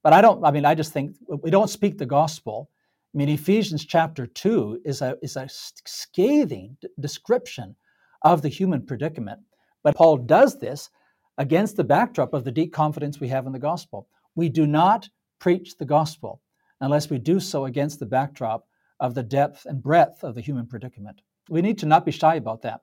But 0.03 0.13
I 0.13 0.21
don't, 0.21 0.43
I 0.45 0.51
mean, 0.51 0.65
I 0.65 0.75
just 0.75 0.91
think 0.91 1.15
we 1.27 1.49
don't 1.49 1.69
speak 1.69 1.97
the 1.97 2.05
gospel. 2.05 2.69
I 3.13 3.17
mean, 3.17 3.29
Ephesians 3.29 3.85
chapter 3.85 4.25
2 4.25 4.81
is 4.83 5.01
a, 5.01 5.17
is 5.21 5.37
a 5.37 5.47
scathing 5.49 6.77
description 6.99 7.75
of 8.21 8.41
the 8.41 8.49
human 8.49 8.85
predicament. 8.85 9.39
But 9.81 9.95
Paul 9.95 10.17
does 10.17 10.59
this 10.59 10.89
against 11.37 11.77
the 11.77 11.83
backdrop 11.83 12.33
of 12.33 12.43
the 12.43 12.51
deep 12.51 12.73
confidence 12.73 13.19
we 13.19 13.29
have 13.29 13.45
in 13.45 13.53
the 13.53 13.59
gospel. 13.59 14.07
We 14.35 14.49
do 14.49 14.67
not 14.67 15.09
preach 15.39 15.77
the 15.77 15.85
gospel 15.85 16.41
unless 16.81 17.09
we 17.09 17.17
do 17.17 17.39
so 17.39 17.65
against 17.65 17.99
the 17.99 18.05
backdrop 18.05 18.67
of 18.99 19.15
the 19.15 19.23
depth 19.23 19.65
and 19.65 19.81
breadth 19.81 20.23
of 20.23 20.35
the 20.35 20.41
human 20.41 20.67
predicament. 20.67 21.21
We 21.49 21.61
need 21.61 21.77
to 21.79 21.85
not 21.85 22.05
be 22.05 22.11
shy 22.11 22.35
about 22.35 22.61
that. 22.63 22.81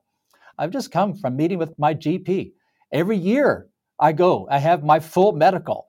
I've 0.57 0.71
just 0.71 0.91
come 0.91 1.13
from 1.13 1.35
meeting 1.35 1.57
with 1.57 1.77
my 1.79 1.93
GP. 1.93 2.51
Every 2.91 3.17
year 3.17 3.67
I 3.99 4.11
go, 4.11 4.47
I 4.49 4.59
have 4.59 4.83
my 4.83 4.99
full 4.99 5.31
medical. 5.31 5.87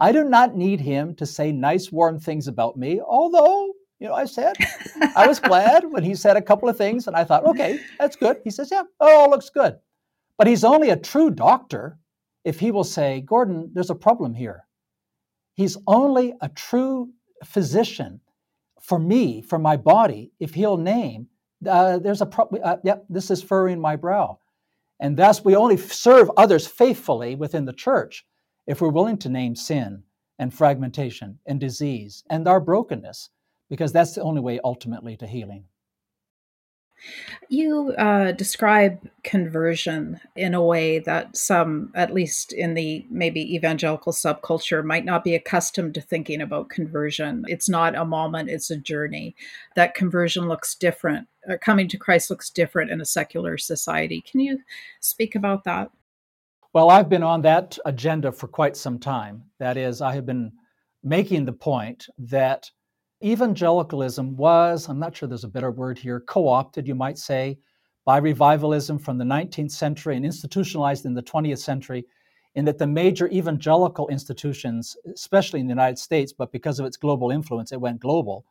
I 0.00 0.12
do 0.12 0.24
not 0.24 0.56
need 0.56 0.80
him 0.80 1.14
to 1.16 1.26
say 1.26 1.52
nice, 1.52 1.92
warm 1.92 2.18
things 2.18 2.48
about 2.48 2.76
me, 2.76 3.00
although, 3.00 3.72
you 4.00 4.08
know, 4.08 4.14
I 4.14 4.24
said, 4.24 4.56
I 5.14 5.26
was 5.26 5.38
glad 5.38 5.84
when 5.90 6.02
he 6.02 6.14
said 6.14 6.36
a 6.36 6.42
couple 6.42 6.68
of 6.68 6.76
things 6.76 7.06
and 7.06 7.16
I 7.16 7.24
thought, 7.24 7.44
okay, 7.44 7.78
that's 7.98 8.16
good. 8.16 8.38
He 8.42 8.50
says, 8.50 8.70
yeah, 8.72 8.82
oh, 9.00 9.28
looks 9.30 9.50
good. 9.50 9.78
But 10.38 10.46
he's 10.46 10.64
only 10.64 10.90
a 10.90 10.96
true 10.96 11.30
doctor 11.30 11.98
if 12.44 12.58
he 12.58 12.70
will 12.70 12.84
say, 12.84 13.20
Gordon, 13.20 13.70
there's 13.72 13.90
a 13.90 13.94
problem 13.94 14.34
here. 14.34 14.66
He's 15.54 15.76
only 15.86 16.34
a 16.40 16.48
true 16.48 17.10
physician 17.44 18.20
for 18.80 18.98
me, 18.98 19.40
for 19.42 19.58
my 19.58 19.76
body, 19.76 20.32
if 20.40 20.54
he'll 20.54 20.76
name, 20.76 21.28
uh, 21.68 21.98
there's 21.98 22.20
a 22.20 22.26
problem, 22.26 22.60
uh, 22.64 22.76
yep, 22.82 23.04
this 23.08 23.30
is 23.30 23.42
furrowing 23.42 23.80
my 23.80 23.94
brow. 23.94 24.38
And 24.98 25.16
thus, 25.16 25.44
we 25.44 25.54
only 25.54 25.76
serve 25.76 26.30
others 26.36 26.66
faithfully 26.66 27.36
within 27.36 27.64
the 27.64 27.72
church 27.72 28.24
if 28.66 28.80
we're 28.80 28.88
willing 28.88 29.18
to 29.18 29.28
name 29.28 29.56
sin 29.56 30.02
and 30.38 30.52
fragmentation 30.52 31.38
and 31.46 31.60
disease 31.60 32.24
and 32.30 32.46
our 32.48 32.60
brokenness, 32.60 33.30
because 33.68 33.92
that's 33.92 34.14
the 34.14 34.22
only 34.22 34.40
way 34.40 34.60
ultimately 34.64 35.16
to 35.16 35.26
healing. 35.26 35.64
You 37.48 37.92
uh, 37.98 38.32
describe 38.32 39.08
conversion 39.24 40.20
in 40.36 40.54
a 40.54 40.62
way 40.62 41.00
that 41.00 41.36
some, 41.36 41.90
at 41.96 42.14
least 42.14 42.52
in 42.52 42.74
the 42.74 43.04
maybe 43.10 43.54
evangelical 43.54 44.12
subculture, 44.12 44.84
might 44.84 45.04
not 45.04 45.24
be 45.24 45.34
accustomed 45.34 45.94
to 45.94 46.00
thinking 46.00 46.40
about 46.40 46.68
conversion. 46.68 47.44
It's 47.48 47.68
not 47.68 47.96
a 47.96 48.04
moment, 48.04 48.50
it's 48.50 48.70
a 48.70 48.76
journey. 48.76 49.34
That 49.74 49.94
conversion 49.94 50.46
looks 50.46 50.76
different, 50.76 51.26
coming 51.60 51.88
to 51.88 51.98
Christ 51.98 52.30
looks 52.30 52.50
different 52.50 52.90
in 52.92 53.00
a 53.00 53.06
secular 53.06 53.58
society. 53.58 54.20
Can 54.20 54.38
you 54.40 54.60
speak 55.00 55.34
about 55.34 55.64
that? 55.64 55.90
Well, 56.74 56.88
I've 56.88 57.10
been 57.10 57.22
on 57.22 57.42
that 57.42 57.76
agenda 57.84 58.32
for 58.32 58.48
quite 58.48 58.78
some 58.78 58.98
time. 58.98 59.42
That 59.58 59.76
is, 59.76 60.00
I 60.00 60.14
have 60.14 60.24
been 60.24 60.52
making 61.04 61.44
the 61.44 61.52
point 61.52 62.06
that 62.16 62.70
evangelicalism 63.22 64.36
was, 64.38 64.88
I'm 64.88 64.98
not 64.98 65.14
sure 65.14 65.28
there's 65.28 65.44
a 65.44 65.48
better 65.48 65.70
word 65.70 65.98
here, 65.98 66.20
co 66.20 66.48
opted, 66.48 66.88
you 66.88 66.94
might 66.94 67.18
say, 67.18 67.58
by 68.06 68.16
revivalism 68.16 68.98
from 68.98 69.18
the 69.18 69.24
19th 69.24 69.72
century 69.72 70.16
and 70.16 70.24
institutionalized 70.24 71.04
in 71.04 71.12
the 71.12 71.22
20th 71.22 71.58
century, 71.58 72.06
in 72.54 72.64
that 72.64 72.78
the 72.78 72.86
major 72.86 73.28
evangelical 73.28 74.08
institutions, 74.08 74.96
especially 75.12 75.60
in 75.60 75.66
the 75.66 75.72
United 75.72 75.98
States, 75.98 76.32
but 76.32 76.52
because 76.52 76.80
of 76.80 76.86
its 76.86 76.96
global 76.96 77.30
influence, 77.30 77.72
it 77.72 77.80
went 77.80 78.00
global, 78.00 78.46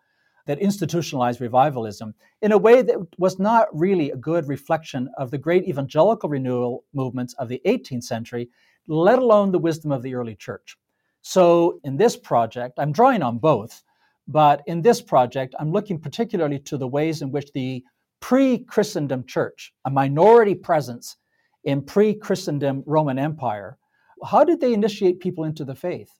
that 0.47 0.59
institutionalized 0.59 1.41
revivalism 1.41 2.13
in 2.41 2.51
a 2.51 2.57
way 2.57 2.81
that 2.81 2.97
was 3.17 3.39
not 3.39 3.67
really 3.73 4.11
a 4.11 4.17
good 4.17 4.47
reflection 4.47 5.09
of 5.17 5.31
the 5.31 5.37
great 5.37 5.67
evangelical 5.67 6.29
renewal 6.29 6.83
movements 6.93 7.33
of 7.35 7.47
the 7.47 7.61
18th 7.65 8.03
century, 8.03 8.49
let 8.87 9.19
alone 9.19 9.51
the 9.51 9.59
wisdom 9.59 9.91
of 9.91 10.01
the 10.01 10.15
early 10.15 10.35
church. 10.35 10.77
So, 11.21 11.79
in 11.83 11.97
this 11.97 12.17
project, 12.17 12.79
I'm 12.79 12.91
drawing 12.91 13.21
on 13.21 13.37
both 13.37 13.83
but 14.31 14.61
in 14.65 14.81
this 14.81 15.01
project, 15.01 15.55
I'm 15.59 15.71
looking 15.71 15.99
particularly 15.99 16.59
to 16.59 16.77
the 16.77 16.87
ways 16.87 17.21
in 17.21 17.31
which 17.31 17.51
the 17.51 17.83
pre 18.21 18.59
Christendom 18.59 19.25
church, 19.25 19.73
a 19.85 19.89
minority 19.89 20.55
presence 20.55 21.17
in 21.63 21.81
pre 21.81 22.13
Christendom 22.13 22.83
Roman 22.85 23.19
Empire, 23.19 23.77
how 24.23 24.43
did 24.43 24.61
they 24.61 24.73
initiate 24.73 25.19
people 25.19 25.43
into 25.43 25.65
the 25.65 25.75
faith? 25.75 26.19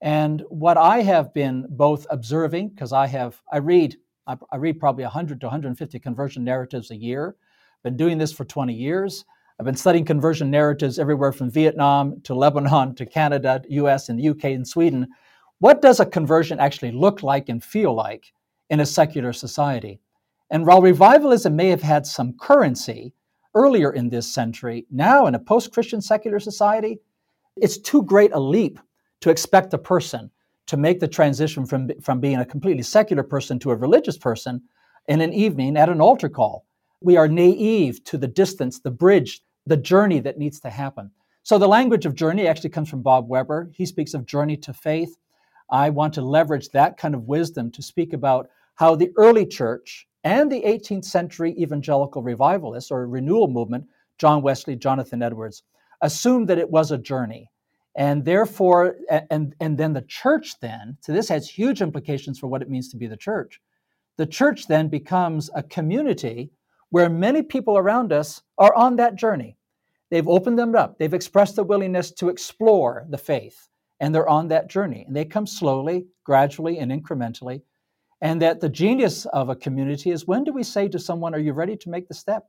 And 0.00 0.42
what 0.48 0.76
I 0.76 1.02
have 1.02 1.34
been 1.34 1.66
both 1.70 2.06
observing, 2.10 2.70
because 2.70 2.92
I 2.92 3.06
have, 3.08 3.40
I 3.52 3.58
read, 3.58 3.96
I 4.26 4.56
read 4.56 4.78
probably 4.78 5.04
100 5.04 5.40
to 5.40 5.46
150 5.46 5.98
conversion 5.98 6.44
narratives 6.44 6.90
a 6.90 6.96
year. 6.96 7.36
I've 7.78 7.82
Been 7.82 7.96
doing 7.96 8.18
this 8.18 8.32
for 8.32 8.44
20 8.44 8.74
years. 8.74 9.24
I've 9.58 9.66
been 9.66 9.74
studying 9.74 10.04
conversion 10.04 10.50
narratives 10.50 10.98
everywhere 10.98 11.32
from 11.32 11.50
Vietnam 11.50 12.20
to 12.22 12.34
Lebanon 12.34 12.94
to 12.94 13.06
Canada, 13.06 13.62
US, 13.68 14.08
and 14.08 14.18
the 14.18 14.28
UK 14.28 14.44
and 14.44 14.68
Sweden 14.68 15.08
what 15.60 15.82
does 15.82 15.98
a 15.98 16.06
conversion 16.06 16.60
actually 16.60 16.92
look 16.92 17.22
like 17.22 17.48
and 17.48 17.62
feel 17.62 17.92
like 17.94 18.32
in 18.70 18.80
a 18.80 18.86
secular 18.86 19.32
society? 19.32 20.00
And 20.50 20.66
while 20.66 20.80
revivalism 20.80 21.54
may 21.54 21.68
have 21.68 21.82
had 21.82 22.06
some 22.06 22.34
currency 22.38 23.12
earlier 23.54 23.92
in 23.92 24.08
this 24.08 24.32
century, 24.32 24.86
now 24.90 25.26
in 25.26 25.34
a 25.34 25.38
post 25.38 25.72
Christian 25.72 26.00
secular 26.00 26.38
society, 26.38 27.00
it's 27.56 27.76
too 27.76 28.02
great 28.04 28.32
a 28.32 28.38
leap 28.38 28.78
to 29.20 29.30
expect 29.30 29.74
a 29.74 29.78
person 29.78 30.30
to 30.66 30.76
make 30.76 31.00
the 31.00 31.08
transition 31.08 31.64
from, 31.64 31.90
from 32.02 32.20
being 32.20 32.36
a 32.36 32.44
completely 32.44 32.82
secular 32.82 33.22
person 33.22 33.58
to 33.58 33.70
a 33.70 33.76
religious 33.76 34.18
person 34.18 34.62
in 35.08 35.20
an 35.20 35.32
evening 35.32 35.76
at 35.76 35.88
an 35.88 36.00
altar 36.00 36.28
call. 36.28 36.66
We 37.00 37.16
are 37.16 37.28
naive 37.28 38.04
to 38.04 38.18
the 38.18 38.28
distance, 38.28 38.80
the 38.80 38.90
bridge, 38.90 39.40
the 39.66 39.76
journey 39.76 40.20
that 40.20 40.38
needs 40.38 40.60
to 40.60 40.70
happen. 40.70 41.10
So 41.42 41.56
the 41.56 41.68
language 41.68 42.04
of 42.04 42.14
journey 42.14 42.46
actually 42.46 42.70
comes 42.70 42.90
from 42.90 43.02
Bob 43.02 43.28
Webber. 43.28 43.70
He 43.72 43.86
speaks 43.86 44.12
of 44.12 44.26
journey 44.26 44.56
to 44.58 44.74
faith. 44.74 45.16
I 45.70 45.88
want 45.90 46.12
to 46.14 46.22
leverage 46.22 46.68
that 46.70 46.98
kind 46.98 47.14
of 47.14 47.28
wisdom 47.28 47.70
to 47.70 47.82
speak 47.82 48.12
about 48.12 48.50
how 48.74 48.94
the 48.94 49.10
early 49.16 49.46
church 49.46 50.06
and 50.24 50.52
the 50.52 50.62
18th 50.62 51.04
century 51.04 51.54
evangelical 51.58 52.22
revivalists 52.22 52.90
or 52.90 53.06
renewal 53.06 53.48
movement, 53.48 53.86
John 54.18 54.42
Wesley, 54.42 54.76
Jonathan 54.76 55.22
Edwards, 55.22 55.62
assumed 56.02 56.48
that 56.48 56.58
it 56.58 56.70
was 56.70 56.90
a 56.90 56.98
journey. 56.98 57.50
And 57.98 58.24
therefore, 58.24 58.94
and, 59.28 59.56
and 59.58 59.76
then 59.76 59.92
the 59.92 60.02
church 60.02 60.60
then, 60.60 60.96
so 61.00 61.12
this 61.12 61.28
has 61.30 61.50
huge 61.50 61.82
implications 61.82 62.38
for 62.38 62.46
what 62.46 62.62
it 62.62 62.70
means 62.70 62.88
to 62.90 62.96
be 62.96 63.08
the 63.08 63.16
church. 63.16 63.60
The 64.18 64.26
church 64.26 64.68
then 64.68 64.86
becomes 64.86 65.50
a 65.52 65.64
community 65.64 66.52
where 66.90 67.10
many 67.10 67.42
people 67.42 67.76
around 67.76 68.12
us 68.12 68.40
are 68.56 68.72
on 68.76 68.94
that 68.96 69.16
journey. 69.16 69.56
They've 70.12 70.28
opened 70.28 70.60
them 70.60 70.76
up, 70.76 70.98
they've 70.98 71.12
expressed 71.12 71.56
the 71.56 71.64
willingness 71.64 72.12
to 72.12 72.28
explore 72.28 73.04
the 73.10 73.18
faith 73.18 73.68
and 73.98 74.14
they're 74.14 74.28
on 74.28 74.46
that 74.46 74.68
journey. 74.68 75.04
And 75.04 75.16
they 75.16 75.24
come 75.24 75.46
slowly, 75.46 76.06
gradually, 76.22 76.78
and 76.78 76.92
incrementally. 76.92 77.62
And 78.20 78.40
that 78.42 78.60
the 78.60 78.68
genius 78.68 79.26
of 79.26 79.48
a 79.48 79.56
community 79.56 80.12
is 80.12 80.24
when 80.24 80.44
do 80.44 80.52
we 80.52 80.62
say 80.62 80.86
to 80.86 81.00
someone, 81.00 81.34
Are 81.34 81.40
you 81.40 81.52
ready 81.52 81.76
to 81.76 81.90
make 81.90 82.06
the 82.06 82.14
step? 82.14 82.46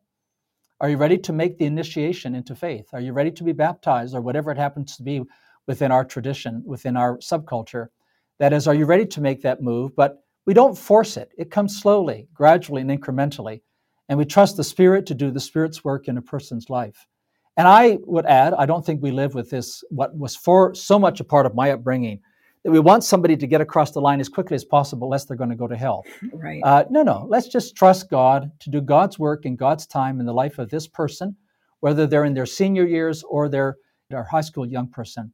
Are 0.81 0.89
you 0.89 0.95
ready 0.97 1.17
to 1.17 1.33
make 1.33 1.57
the 1.57 1.65
initiation 1.65 2.35
into 2.35 2.55
faith? 2.55 2.87
Are 2.93 3.01
you 3.01 3.11
ready 3.11 3.31
to 3.31 3.43
be 3.43 3.51
baptized 3.51 4.15
or 4.15 4.21
whatever 4.21 4.49
it 4.49 4.57
happens 4.57 4.95
to 4.95 5.03
be 5.03 5.21
within 5.67 5.91
our 5.91 6.05
tradition, 6.05 6.63
within 6.65 6.95
our 6.95 7.17
subculture? 7.17 7.87
That 8.39 8.53
is, 8.53 8.65
are 8.67 8.73
you 8.73 8.85
ready 8.85 9.05
to 9.07 9.21
make 9.21 9.41
that 9.41 9.61
move? 9.61 9.93
But 9.95 10.23
We 10.49 10.55
don't 10.55 10.75
force 10.75 11.15
it, 11.15 11.31
it 11.37 11.51
comes 11.51 11.79
slowly, 11.79 12.27
gradually, 12.33 12.81
and 12.81 12.89
incrementally. 12.89 13.61
And 14.07 14.17
we 14.17 14.25
trust 14.25 14.57
the 14.57 14.63
Spirit 14.63 15.05
to 15.05 15.13
do 15.13 15.29
the 15.29 15.39
Spirit's 15.39 15.83
work 15.83 16.07
in 16.07 16.17
a 16.17 16.23
person's 16.23 16.71
life. 16.71 17.05
And 17.55 17.67
I 17.67 17.99
would 18.05 18.25
add, 18.25 18.55
I 18.55 18.65
don't 18.65 18.83
think 18.83 18.99
we 18.99 19.11
live 19.11 19.35
with 19.35 19.51
this, 19.51 19.83
what 19.91 20.17
was 20.17 20.35
for 20.35 20.73
so 20.73 20.97
much 20.97 21.19
a 21.19 21.23
part 21.23 21.45
of 21.45 21.53
my 21.53 21.69
upbringing, 21.69 22.21
that 22.63 22.71
we 22.71 22.79
want 22.79 23.03
somebody 23.03 23.37
to 23.37 23.47
get 23.47 23.61
across 23.61 23.91
the 23.91 24.01
line 24.01 24.19
as 24.19 24.27
quickly 24.27 24.55
as 24.55 24.65
possible, 24.65 25.09
lest 25.09 25.27
they're 25.27 25.37
going 25.37 25.49
to 25.49 25.55
go 25.55 25.67
to 25.67 25.77
hell. 25.77 26.03
Right. 26.33 26.61
Uh, 26.63 26.83
no, 26.89 27.03
no. 27.03 27.25
Let's 27.29 27.47
just 27.47 27.75
trust 27.75 28.09
God 28.09 28.51
to 28.59 28.69
do 28.69 28.81
God's 28.81 29.17
work 29.17 29.45
in 29.45 29.55
God's 29.55 29.87
time 29.87 30.19
in 30.19 30.25
the 30.25 30.33
life 30.33 30.59
of 30.59 30.69
this 30.69 30.87
person, 30.87 31.35
whether 31.79 32.05
they're 32.05 32.25
in 32.25 32.33
their 32.33 32.45
senior 32.45 32.85
years 32.85 33.23
or 33.23 33.47
they're 33.47 33.77
a 34.11 34.23
high 34.23 34.41
school 34.41 34.67
young 34.67 34.87
person. 34.87 35.31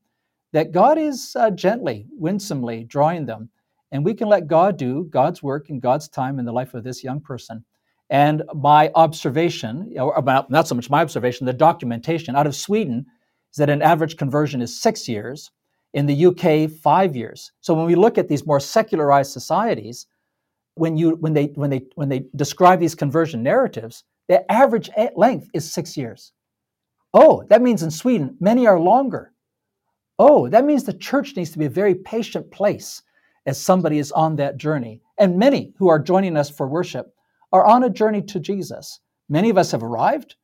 That 0.53 0.71
God 0.71 0.97
is 0.97 1.35
uh, 1.35 1.51
gently, 1.51 2.05
winsomely 2.11 2.83
drawing 2.83 3.25
them, 3.25 3.49
and 3.91 4.05
we 4.05 4.13
can 4.13 4.27
let 4.27 4.47
God 4.47 4.77
do 4.77 5.05
God's 5.09 5.41
work 5.41 5.69
in 5.69 5.79
God's 5.79 6.07
time 6.07 6.39
in 6.39 6.45
the 6.45 6.51
life 6.51 6.73
of 6.73 6.83
this 6.83 7.03
young 7.03 7.19
person. 7.21 7.65
And 8.09 8.43
my 8.53 8.91
observation, 8.93 9.93
or 9.99 10.21
not 10.49 10.67
so 10.67 10.75
much 10.75 10.89
my 10.89 11.01
observation, 11.01 11.45
the 11.45 11.53
documentation 11.53 12.35
out 12.35 12.45
of 12.45 12.55
Sweden 12.55 13.05
is 13.51 13.57
that 13.57 13.69
an 13.69 13.81
average 13.81 14.15
conversion 14.15 14.61
is 14.61 14.79
six 14.79 15.07
years. 15.07 15.49
In 15.95 16.05
the 16.05 16.25
UK, 16.27 16.69
five 16.69 17.15
years. 17.15 17.51
So 17.61 17.73
when 17.73 17.87
we 17.87 17.95
look 17.95 18.19
at 18.19 18.27
these 18.27 18.45
more 18.45 18.59
secularized 18.59 19.31
societies, 19.31 20.05
when 20.75 20.97
you 20.97 21.15
when 21.15 21.33
they 21.33 21.45
when 21.55 21.69
they 21.69 21.85
when 21.95 22.09
they 22.09 22.25
describe 22.35 22.79
these 22.79 22.95
conversion 22.95 23.41
narratives, 23.41 24.03
the 24.27 24.49
average 24.51 24.89
length 25.15 25.49
is 25.53 25.73
six 25.73 25.97
years. 25.97 26.33
Oh, 27.13 27.43
that 27.49 27.61
means 27.61 27.81
in 27.81 27.91
Sweden 27.91 28.35
many 28.39 28.67
are 28.67 28.79
longer. 28.79 29.31
Oh, 30.19 30.49
that 30.49 30.65
means 30.65 30.83
the 30.83 30.93
church 30.93 31.35
needs 31.35 31.51
to 31.51 31.59
be 31.59 31.65
a 31.65 31.69
very 31.69 31.95
patient 31.95 32.51
place 32.51 33.01
as 33.45 33.61
somebody 33.61 33.97
is 33.97 34.11
on 34.11 34.35
that 34.35 34.57
journey. 34.57 35.01
And 35.17 35.37
many 35.37 35.73
who 35.77 35.87
are 35.87 35.99
joining 35.99 36.35
us 36.35 36.49
for 36.49 36.67
worship 36.67 37.13
are 37.51 37.65
on 37.65 37.83
a 37.83 37.89
journey 37.89 38.21
to 38.23 38.39
Jesus. 38.39 38.99
Many 39.29 39.49
of 39.49 39.57
us 39.57 39.71
have 39.71 39.83
arrived, 39.83 40.35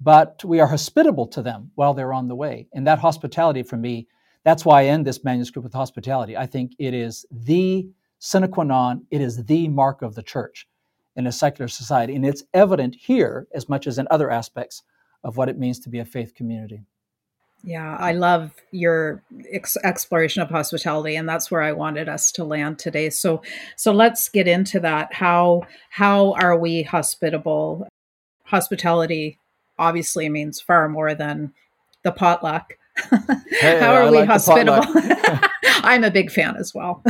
but 0.00 0.44
we 0.44 0.60
are 0.60 0.66
hospitable 0.66 1.26
to 1.28 1.42
them 1.42 1.70
while 1.74 1.94
they're 1.94 2.12
on 2.12 2.28
the 2.28 2.36
way. 2.36 2.68
And 2.72 2.86
that 2.86 2.98
hospitality 2.98 3.62
for 3.62 3.76
me, 3.76 4.08
that's 4.44 4.64
why 4.64 4.82
I 4.82 4.86
end 4.86 5.06
this 5.06 5.24
manuscript 5.24 5.64
with 5.64 5.72
hospitality. 5.72 6.36
I 6.36 6.46
think 6.46 6.72
it 6.78 6.94
is 6.94 7.26
the 7.30 7.88
sine 8.18 8.48
qua 8.48 8.64
non, 8.64 9.06
it 9.10 9.20
is 9.20 9.44
the 9.44 9.68
mark 9.68 10.02
of 10.02 10.14
the 10.14 10.22
church 10.22 10.66
in 11.16 11.26
a 11.26 11.32
secular 11.32 11.68
society. 11.68 12.14
And 12.14 12.24
it's 12.24 12.44
evident 12.54 12.94
here 12.94 13.46
as 13.52 13.68
much 13.68 13.86
as 13.86 13.98
in 13.98 14.06
other 14.10 14.30
aspects 14.30 14.82
of 15.24 15.36
what 15.36 15.48
it 15.48 15.58
means 15.58 15.80
to 15.80 15.88
be 15.88 15.98
a 15.98 16.04
faith 16.04 16.34
community. 16.34 16.82
Yeah, 17.64 17.96
I 17.98 18.12
love 18.12 18.52
your 18.70 19.22
ex- 19.50 19.76
exploration 19.82 20.42
of 20.42 20.48
hospitality, 20.48 21.16
and 21.16 21.28
that's 21.28 21.50
where 21.50 21.60
I 21.60 21.72
wanted 21.72 22.08
us 22.08 22.30
to 22.32 22.44
land 22.44 22.78
today. 22.78 23.10
So, 23.10 23.42
so 23.74 23.92
let's 23.92 24.28
get 24.28 24.46
into 24.46 24.78
that. 24.80 25.12
How 25.12 25.62
how 25.90 26.34
are 26.34 26.56
we 26.56 26.84
hospitable? 26.84 27.88
Hospitality 28.44 29.38
obviously 29.76 30.28
means 30.28 30.60
far 30.60 30.88
more 30.88 31.14
than 31.14 31.52
the 32.04 32.12
potluck. 32.12 32.78
Hey, 33.60 33.80
how 33.80 33.92
are 33.92 34.02
I 34.02 34.10
we 34.10 34.18
like 34.18 34.28
hospitable? 34.28 34.84
I'm 35.82 36.04
a 36.04 36.10
big 36.10 36.30
fan 36.30 36.56
as 36.56 36.72
well. 36.72 37.02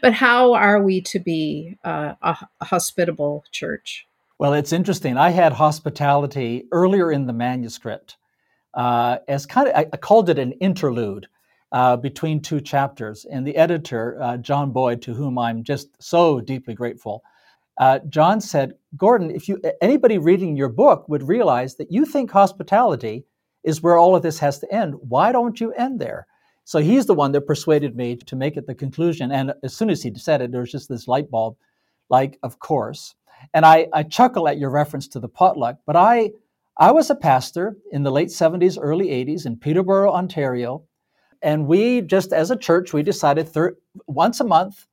but 0.00 0.12
how 0.12 0.54
are 0.54 0.80
we 0.80 1.00
to 1.02 1.18
be 1.18 1.76
uh, 1.84 2.14
a, 2.22 2.36
a 2.60 2.64
hospitable 2.64 3.44
church? 3.50 4.06
Well, 4.38 4.54
it's 4.54 4.72
interesting. 4.72 5.16
I 5.16 5.30
had 5.30 5.54
hospitality 5.54 6.68
earlier 6.70 7.10
in 7.10 7.26
the 7.26 7.32
manuscript 7.32 8.16
uh, 8.74 9.18
as 9.26 9.46
kind 9.46 9.68
of, 9.68 9.74
I, 9.74 9.86
I, 9.92 9.96
called 9.96 10.28
it 10.28 10.38
an 10.38 10.52
interlude 10.52 11.26
uh, 11.72 11.96
between 11.96 12.40
two 12.40 12.60
chapters. 12.60 13.24
And 13.24 13.46
the 13.46 13.56
editor, 13.56 14.18
uh, 14.20 14.36
John 14.36 14.70
Boyd, 14.70 15.02
to 15.02 15.14
whom 15.14 15.38
I'm 15.38 15.64
just 15.64 15.88
so 16.00 16.40
deeply 16.40 16.74
grateful, 16.74 17.22
uh, 17.78 18.00
John 18.08 18.40
said, 18.40 18.74
Gordon, 18.96 19.30
if 19.30 19.48
you 19.48 19.60
anybody 19.80 20.18
reading 20.18 20.56
your 20.56 20.68
book 20.68 21.08
would 21.08 21.26
realize 21.26 21.76
that 21.76 21.90
you 21.90 22.04
think 22.06 22.30
hospitality 22.30 23.24
is 23.66 23.82
where 23.82 23.98
all 23.98 24.16
of 24.16 24.22
this 24.22 24.38
has 24.38 24.58
to 24.60 24.74
end. 24.74 24.94
Why 25.00 25.32
don't 25.32 25.60
you 25.60 25.72
end 25.72 26.00
there? 26.00 26.26
So 26.64 26.78
he's 26.78 27.06
the 27.06 27.14
one 27.14 27.32
that 27.32 27.46
persuaded 27.46 27.94
me 27.96 28.16
to 28.16 28.36
make 28.36 28.56
it 28.56 28.66
the 28.66 28.74
conclusion. 28.74 29.30
And 29.30 29.52
as 29.62 29.74
soon 29.74 29.90
as 29.90 30.02
he 30.02 30.14
said 30.14 30.40
it, 30.40 30.52
there 30.52 30.62
was 30.62 30.72
just 30.72 30.88
this 30.88 31.06
light 31.06 31.30
bulb, 31.30 31.56
like, 32.08 32.38
of 32.42 32.58
course. 32.60 33.14
And 33.52 33.66
I, 33.66 33.88
I 33.92 34.04
chuckle 34.04 34.48
at 34.48 34.58
your 34.58 34.70
reference 34.70 35.06
to 35.08 35.20
the 35.20 35.28
potluck, 35.28 35.76
but 35.84 35.96
I 35.96 36.30
I 36.78 36.92
was 36.92 37.08
a 37.08 37.14
pastor 37.14 37.76
in 37.90 38.02
the 38.02 38.10
late 38.12 38.28
70s, 38.28 38.76
early 38.78 39.06
80s 39.06 39.46
in 39.46 39.56
Peterborough, 39.56 40.12
Ontario. 40.12 40.82
And 41.40 41.66
we 41.66 42.02
just, 42.02 42.34
as 42.34 42.50
a 42.50 42.56
church, 42.56 42.92
we 42.92 43.02
decided 43.02 43.48
thir- 43.48 43.78
once 44.06 44.40
a 44.40 44.44
month 44.44 44.86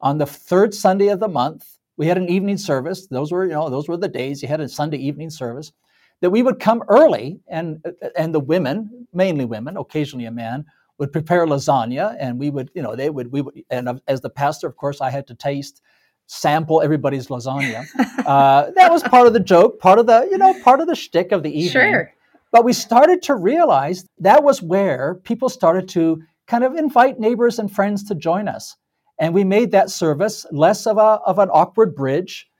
on 0.00 0.18
the 0.18 0.26
third 0.26 0.74
Sunday 0.74 1.08
of 1.08 1.20
the 1.20 1.28
month, 1.28 1.78
we 1.96 2.06
had 2.06 2.18
an 2.18 2.28
evening 2.28 2.58
service. 2.58 3.06
Those 3.06 3.30
were, 3.30 3.44
you 3.44 3.52
know, 3.52 3.70
those 3.70 3.88
were 3.88 3.96
the 3.96 4.08
days 4.08 4.42
you 4.42 4.48
had 4.48 4.60
a 4.60 4.68
Sunday 4.68 4.98
evening 4.98 5.30
service. 5.30 5.72
That 6.20 6.30
we 6.30 6.42
would 6.42 6.58
come 6.58 6.82
early, 6.88 7.40
and 7.48 7.84
and 8.16 8.34
the 8.34 8.40
women, 8.40 9.06
mainly 9.12 9.44
women, 9.44 9.76
occasionally 9.76 10.26
a 10.26 10.32
man, 10.32 10.64
would 10.98 11.12
prepare 11.12 11.46
lasagna, 11.46 12.16
and 12.18 12.38
we 12.38 12.50
would, 12.50 12.70
you 12.74 12.82
know, 12.82 12.96
they 12.96 13.08
would, 13.08 13.30
we 13.30 13.40
would, 13.40 13.62
and 13.70 14.00
as 14.08 14.20
the 14.20 14.30
pastor, 14.30 14.66
of 14.66 14.76
course, 14.76 15.00
I 15.00 15.10
had 15.10 15.26
to 15.28 15.34
taste 15.34 15.80
sample 16.26 16.82
everybody's 16.82 17.28
lasagna. 17.28 17.86
Uh, 18.28 18.70
that 18.72 18.92
was 18.92 19.02
part 19.04 19.26
of 19.26 19.32
the 19.32 19.40
joke, 19.40 19.80
part 19.80 19.98
of 19.98 20.06
the, 20.06 20.28
you 20.30 20.36
know, 20.36 20.52
part 20.62 20.80
of 20.80 20.86
the 20.86 20.94
shtick 20.94 21.32
of 21.32 21.42
the 21.42 21.48
evening. 21.48 21.70
Sure. 21.70 22.12
But 22.52 22.62
we 22.62 22.74
started 22.74 23.22
to 23.22 23.34
realize 23.34 24.04
that 24.18 24.44
was 24.44 24.60
where 24.60 25.14
people 25.24 25.48
started 25.48 25.88
to 25.90 26.22
kind 26.46 26.62
of 26.62 26.74
invite 26.74 27.18
neighbors 27.18 27.58
and 27.58 27.72
friends 27.72 28.04
to 28.04 28.14
join 28.14 28.46
us. 28.46 28.76
And 29.18 29.32
we 29.32 29.44
made 29.44 29.70
that 29.70 29.88
service 29.88 30.44
less 30.52 30.86
of, 30.86 30.98
a, 30.98 31.20
of 31.24 31.38
an 31.38 31.48
awkward 31.48 31.94
bridge. 31.94 32.50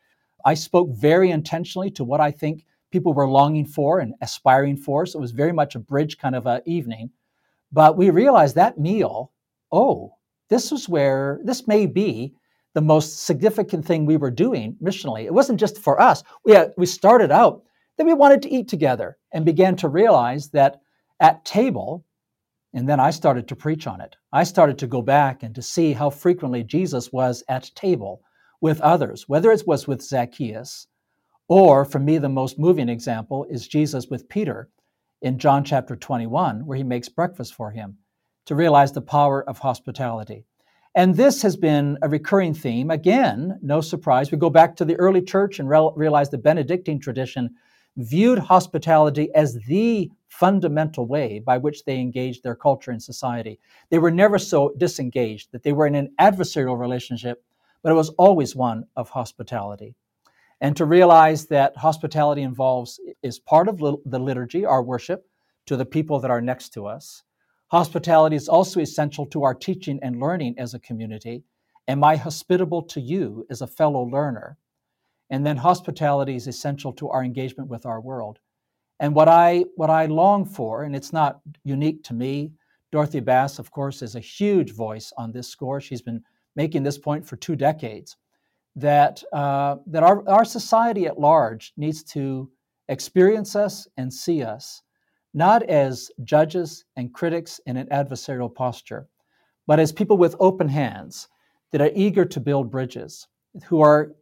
I 0.47 0.55
spoke 0.55 0.89
very 0.91 1.31
intentionally 1.31 1.91
to 1.93 2.05
what 2.05 2.23
I 2.23 2.31
think 2.31 2.65
people 2.91 3.13
were 3.13 3.29
longing 3.29 3.67
for 3.67 4.01
and 4.01 4.15
aspiring 4.21 4.77
for. 4.77 5.07
So 5.07 5.19
it 5.19 5.23
was 5.23 5.33
very 5.33 5.53
much 5.53 5.75
a 5.75 5.81
bridge 5.81 6.19
kind 6.19 6.35
of 6.35 6.47
an 6.47 6.63
evening. 6.67 7.11
But 7.73 7.97
we 7.97 8.11
realized 8.11 8.55
that 8.55 8.79
meal, 8.79 9.33
oh, 9.73 10.15
this 10.49 10.71
was 10.71 10.89
where, 10.89 11.41
this 11.45 11.67
may 11.69 11.87
be 11.87 12.35
the 12.75 12.81
most 12.81 13.25
significant 13.25 13.85
thing 13.85 14.07
we 14.07 14.17
were 14.17 14.31
doing 14.31 14.77
missionally. 14.83 15.25
It 15.25 15.35
wasn't 15.35 15.61
just 15.61 15.79
for 15.79 16.01
us. 16.01 16.23
We, 16.45 16.53
had, 16.53 16.73
we 16.77 16.87
started 16.87 17.31
out 17.31 17.63
that 17.97 18.07
we 18.07 18.15
wanted 18.15 18.43
to 18.43 18.51
eat 18.51 18.69
together 18.69 19.19
and 19.33 19.45
began 19.45 19.77
to 19.77 19.89
realize 19.89 20.49
that 20.51 20.81
at 21.21 21.45
table, 21.45 22.05
and 22.73 22.89
then 22.89 23.01
I 23.01 23.11
started 23.11 23.49
to 23.49 23.57
preach 23.57 23.87
on 23.87 24.01
it. 24.01 24.17
I 24.33 24.45
started 24.45 24.79
to 24.79 24.87
go 24.87 25.03
back 25.03 25.43
and 25.43 25.55
to 25.55 25.63
see 25.63 25.93
how 25.93 26.11
frequently 26.11 26.63
Jesus 26.63 27.13
was 27.13 27.43
at 27.49 27.71
table 27.75 28.23
with 28.61 28.81
others, 28.81 29.29
whether 29.29 29.51
it 29.51 29.67
was 29.67 29.89
with 29.89 30.03
Zacchaeus, 30.03 30.87
or 31.49 31.85
for 31.85 31.99
me, 31.99 32.19
the 32.19 32.29
most 32.29 32.59
moving 32.59 32.89
example 32.89 33.47
is 33.51 33.67
Jesus 33.67 34.09
with 34.09 34.29
Peter 34.29 34.69
in 35.23 35.39
John 35.39 35.65
chapter 35.65 35.97
21, 35.97 36.67
where 36.67 36.77
he 36.77 36.85
makes 36.85 37.09
breakfast 37.09 37.55
for 37.55 37.71
him 37.71 37.97
to 38.47 38.55
realize 38.55 38.93
the 38.93 39.01
power 39.01 39.49
of 39.49 39.59
hospitality. 39.59 40.45
And 40.95 41.15
this 41.15 41.43
has 41.43 41.57
been 41.57 41.99
a 42.03 42.09
recurring 42.09 42.55
theme. 42.55 42.91
Again, 42.91 43.59
no 43.63 43.81
surprise. 43.81 44.31
We 44.31 44.39
go 44.39 44.51
back 44.51 44.77
to 44.77 44.85
the 44.85 44.97
early 44.97 45.23
church 45.23 45.59
and 45.59 45.69
re- 45.69 45.91
realize 45.97 46.31
the 46.31 46.39
Benedictine 46.39 47.01
tradition 47.01 47.55
viewed 47.97 48.39
hospitality 48.39 49.29
as 49.35 49.55
the 49.67 50.11
fundamental 50.29 51.07
way 51.07 51.41
by 51.41 51.59
which 51.59 51.85
they 51.85 51.99
engaged 51.99 52.43
their 52.43 52.55
culture 52.55 52.91
and 52.91 53.03
society. 53.03 53.59
They 53.91 53.99
were 53.99 54.11
never 54.11 54.39
so 54.39 54.73
disengaged 54.77 55.53
that 55.53 55.63
they 55.63 55.73
were 55.73 55.87
in 55.87 55.95
an 55.95 56.13
adversarial 56.21 56.79
relationship, 56.79 57.43
but 57.83 57.91
it 57.91 57.97
was 57.97 58.11
always 58.11 58.55
one 58.55 58.85
of 58.97 59.11
hospitality. 59.11 59.95
And 60.61 60.77
to 60.77 60.85
realize 60.85 61.47
that 61.47 61.77
hospitality 61.77 62.43
involves 62.43 62.99
is 63.23 63.39
part 63.39 63.69
of 63.69 63.79
the 63.79 64.19
liturgy, 64.19 64.65
our 64.65 64.83
worship 64.83 65.25
to 65.67 65.77
the 65.77 65.87
people 65.87 66.19
that 66.21 66.31
are 66.31 66.41
next 66.41 66.71
to 66.71 66.87
us. 66.87 67.23
Hospitality 67.69 68.35
is 68.35 68.49
also 68.49 68.81
essential 68.81 69.27
to 69.27 69.45
our 69.45 69.55
teaching 69.55 69.99
and 70.03 70.19
learning 70.19 70.55
as 70.59 70.75
a 70.75 70.81
community. 70.81 71.45
Am 71.87 72.03
I 72.03 72.17
hospitable 72.17 72.83
to 72.85 73.01
you 73.01 73.47
as 73.51 73.61
a 73.61 73.67
fellow 73.67 74.03
learner? 74.03 74.59
And 75.31 75.47
then 75.47 75.59
hospitality 75.59 76.35
is 76.35 76.47
essential 76.47 76.93
to 76.95 77.09
our 77.11 77.23
engagement 77.23 77.69
with 77.69 77.85
our 77.87 78.01
world. 78.01 78.39
And 79.01 79.15
what 79.15 79.29
I 79.29 79.65
what 79.77 79.91
I 79.91 80.07
long 80.07 80.45
for, 80.45 80.83
and 80.83 80.97
it's 80.97 81.13
not 81.13 81.41
unique 81.63 82.03
to 82.05 82.15
me, 82.15 82.53
Dorothy 82.91 83.21
Bass, 83.21 83.59
of 83.59 83.71
course, 83.71 84.03
is 84.03 84.17
a 84.17 84.21
huge 84.21 84.73
voice 84.73 85.13
on 85.17 85.31
this 85.31 85.49
score. 85.49 85.81
She's 85.81 86.03
been 86.03 86.23
making 86.57 86.83
this 86.83 86.99
point 86.99 87.25
for 87.25 87.37
two 87.37 87.55
decades 87.55 88.17
that 88.79 89.23
uh, 89.33 89.77
that 89.87 90.03
our, 90.03 90.27
our 90.29 90.45
society 90.45 91.07
at 91.07 91.19
large 91.19 91.73
needs 91.77 92.03
to 92.05 92.51
experience 92.89 93.57
us 93.57 93.89
and 93.97 94.13
see 94.13 94.43
us 94.43 94.83
not 95.35 95.63
as 95.65 96.11
judges 96.25 96.85
and 96.97 97.13
critics 97.13 97.61
in 97.67 97.77
an 97.77 97.87
adversarial 97.89 98.53
posture, 98.53 99.09
but 99.67 99.79
as 99.79 99.93
people 99.93 100.17
with 100.17 100.37
open 100.41 100.69
hands 100.69 101.29
that 101.73 101.81
are 101.81 101.91
eager 101.95 102.25
to 102.25 102.41
build 102.41 102.71
bridges, 102.71 103.27
who 103.67 103.81
are 103.81 104.13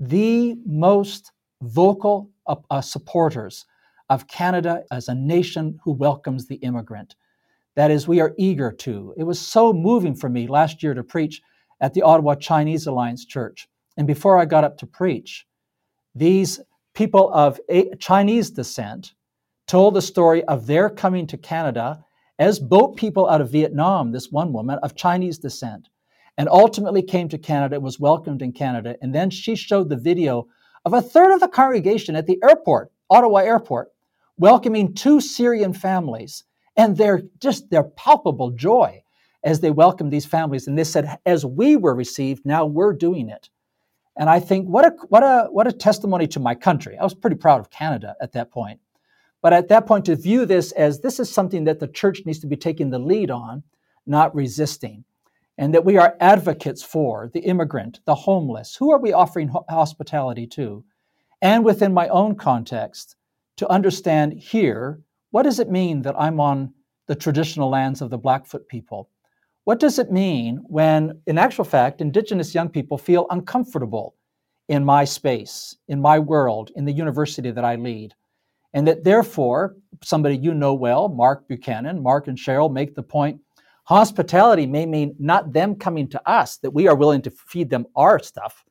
the 0.00 0.56
most 0.66 1.32
vocal 1.62 2.30
uh, 2.46 2.80
supporters 2.80 3.66
of 4.08 4.28
Canada 4.28 4.82
as 4.90 5.08
a 5.08 5.14
nation 5.14 5.78
who 5.84 5.92
welcomes 5.92 6.46
the 6.46 6.56
immigrant. 6.56 7.14
That 7.74 7.90
is, 7.90 8.08
we 8.08 8.20
are 8.20 8.34
eager 8.38 8.72
to. 8.72 9.14
It 9.16 9.24
was 9.24 9.38
so 9.38 9.72
moving 9.72 10.14
for 10.14 10.28
me 10.28 10.46
last 10.46 10.82
year 10.82 10.94
to 10.94 11.02
preach 11.02 11.42
at 11.80 11.92
the 11.92 12.02
Ottawa 12.02 12.34
Chinese 12.34 12.86
Alliance 12.86 13.24
Church. 13.24 13.68
And 13.96 14.06
before 14.06 14.38
I 14.38 14.44
got 14.44 14.64
up 14.64 14.78
to 14.78 14.86
preach, 14.86 15.46
these 16.14 16.60
people 16.94 17.32
of 17.32 17.60
Chinese 17.98 18.50
descent 18.50 19.14
told 19.66 19.94
the 19.94 20.02
story 20.02 20.44
of 20.44 20.66
their 20.66 20.88
coming 20.88 21.26
to 21.26 21.36
Canada 21.36 22.04
as 22.38 22.58
boat 22.58 22.96
people 22.96 23.28
out 23.28 23.40
of 23.40 23.50
Vietnam, 23.50 24.12
this 24.12 24.30
one 24.30 24.52
woman 24.52 24.78
of 24.82 24.94
Chinese 24.94 25.38
descent, 25.38 25.88
and 26.38 26.48
ultimately 26.48 27.02
came 27.02 27.28
to 27.28 27.38
Canada 27.38 27.80
was 27.80 27.98
welcomed 27.98 28.42
in 28.42 28.52
Canada. 28.52 28.96
And 29.00 29.14
then 29.14 29.30
she 29.30 29.56
showed 29.56 29.88
the 29.88 29.96
video 29.96 30.46
of 30.84 30.92
a 30.92 31.02
third 31.02 31.32
of 31.32 31.40
the 31.40 31.48
congregation 31.48 32.14
at 32.14 32.26
the 32.26 32.38
airport, 32.42 32.92
Ottawa 33.08 33.38
Airport, 33.38 33.88
welcoming 34.36 34.94
two 34.94 35.20
Syrian 35.20 35.72
families 35.72 36.44
and 36.76 36.96
their 36.96 37.22
just 37.40 37.70
their 37.70 37.84
palpable 37.84 38.50
joy 38.50 39.02
as 39.42 39.60
they 39.60 39.70
welcomed 39.70 40.12
these 40.12 40.26
families. 40.26 40.66
And 40.66 40.78
they 40.78 40.84
said, 40.84 41.18
as 41.24 41.46
we 41.46 41.76
were 41.76 41.94
received, 41.94 42.44
now 42.44 42.66
we're 42.66 42.92
doing 42.92 43.30
it. 43.30 43.48
And 44.16 44.30
I 44.30 44.40
think 44.40 44.66
what 44.66 44.86
a 44.86 44.90
what 45.08 45.22
a 45.22 45.48
what 45.50 45.66
a 45.66 45.72
testimony 45.72 46.26
to 46.28 46.40
my 46.40 46.54
country. 46.54 46.96
I 46.96 47.04
was 47.04 47.14
pretty 47.14 47.36
proud 47.36 47.60
of 47.60 47.70
Canada 47.70 48.16
at 48.20 48.32
that 48.32 48.50
point. 48.50 48.80
But 49.42 49.52
at 49.52 49.68
that 49.68 49.86
point, 49.86 50.06
to 50.06 50.16
view 50.16 50.46
this 50.46 50.72
as 50.72 51.00
this 51.00 51.20
is 51.20 51.30
something 51.30 51.64
that 51.64 51.78
the 51.78 51.88
church 51.88 52.22
needs 52.24 52.38
to 52.40 52.46
be 52.46 52.56
taking 52.56 52.90
the 52.90 52.98
lead 52.98 53.30
on, 53.30 53.62
not 54.06 54.34
resisting, 54.34 55.04
and 55.58 55.74
that 55.74 55.84
we 55.84 55.98
are 55.98 56.16
advocates 56.20 56.82
for 56.82 57.30
the 57.32 57.40
immigrant, 57.40 58.00
the 58.06 58.14
homeless. 58.14 58.76
Who 58.76 58.90
are 58.90 58.98
we 58.98 59.12
offering 59.12 59.52
hospitality 59.68 60.46
to? 60.48 60.84
And 61.42 61.64
within 61.64 61.92
my 61.92 62.08
own 62.08 62.34
context, 62.36 63.16
to 63.58 63.68
understand 63.68 64.32
here, 64.32 65.00
what 65.30 65.42
does 65.42 65.60
it 65.60 65.70
mean 65.70 66.02
that 66.02 66.18
I'm 66.18 66.40
on 66.40 66.72
the 67.06 67.14
traditional 67.14 67.68
lands 67.68 68.02
of 68.02 68.10
the 68.10 68.18
Blackfoot 68.18 68.68
people? 68.68 69.10
What 69.66 69.80
does 69.80 69.98
it 69.98 70.12
mean 70.12 70.60
when, 70.68 71.20
in 71.26 71.38
actual 71.38 71.64
fact, 71.64 72.00
Indigenous 72.00 72.54
young 72.54 72.68
people 72.68 72.96
feel 72.96 73.26
uncomfortable 73.30 74.14
in 74.68 74.84
my 74.84 75.04
space, 75.04 75.76
in 75.88 76.00
my 76.00 76.20
world, 76.20 76.70
in 76.76 76.84
the 76.84 76.92
university 76.92 77.50
that 77.50 77.64
I 77.64 77.74
lead? 77.74 78.14
And 78.74 78.86
that 78.86 79.02
therefore, 79.02 79.74
somebody 80.04 80.36
you 80.36 80.54
know 80.54 80.72
well, 80.72 81.08
Mark 81.08 81.48
Buchanan, 81.48 82.00
Mark 82.00 82.28
and 82.28 82.38
Cheryl 82.38 82.72
make 82.72 82.94
the 82.94 83.02
point 83.02 83.40
hospitality 83.86 84.66
may 84.66 84.86
mean 84.86 85.16
not 85.18 85.52
them 85.52 85.74
coming 85.74 86.06
to 86.10 86.30
us, 86.30 86.58
that 86.58 86.70
we 86.70 86.86
are 86.86 86.94
willing 86.94 87.22
to 87.22 87.32
feed 87.32 87.68
them 87.68 87.86
our 87.96 88.20
stuff, 88.20 88.64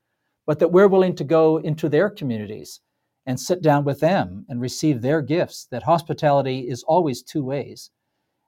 but 0.45 0.59
that 0.59 0.71
we're 0.71 0.87
willing 0.87 1.17
to 1.17 1.25
go 1.25 1.57
into 1.57 1.89
their 1.89 2.09
communities 2.09 2.79
and 3.25 3.37
sit 3.37 3.61
down 3.61 3.83
with 3.83 3.99
them 3.99 4.45
and 4.47 4.61
receive 4.61 5.01
their 5.01 5.21
gifts, 5.21 5.67
that 5.71 5.83
hospitality 5.83 6.69
is 6.69 6.83
always 6.83 7.21
two 7.21 7.43
ways. 7.43 7.91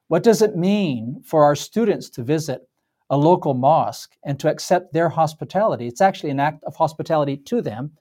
What 0.09 0.23
does 0.23 0.41
it 0.41 0.55
mean 0.55 1.21
for 1.25 1.43
our 1.43 1.55
students 1.55 2.09
to 2.11 2.23
visit 2.23 2.61
a 3.09 3.17
local 3.17 3.53
mosque 3.53 4.15
and 4.23 4.39
to 4.39 4.49
accept 4.49 4.93
their 4.93 5.09
hospitality? 5.09 5.85
It's 5.87 5.99
actually 5.99 6.29
an 6.29 6.39
act 6.39 6.63
of 6.63 6.75
hospitality 6.75 7.35
to 7.35 7.61
them 7.61 7.91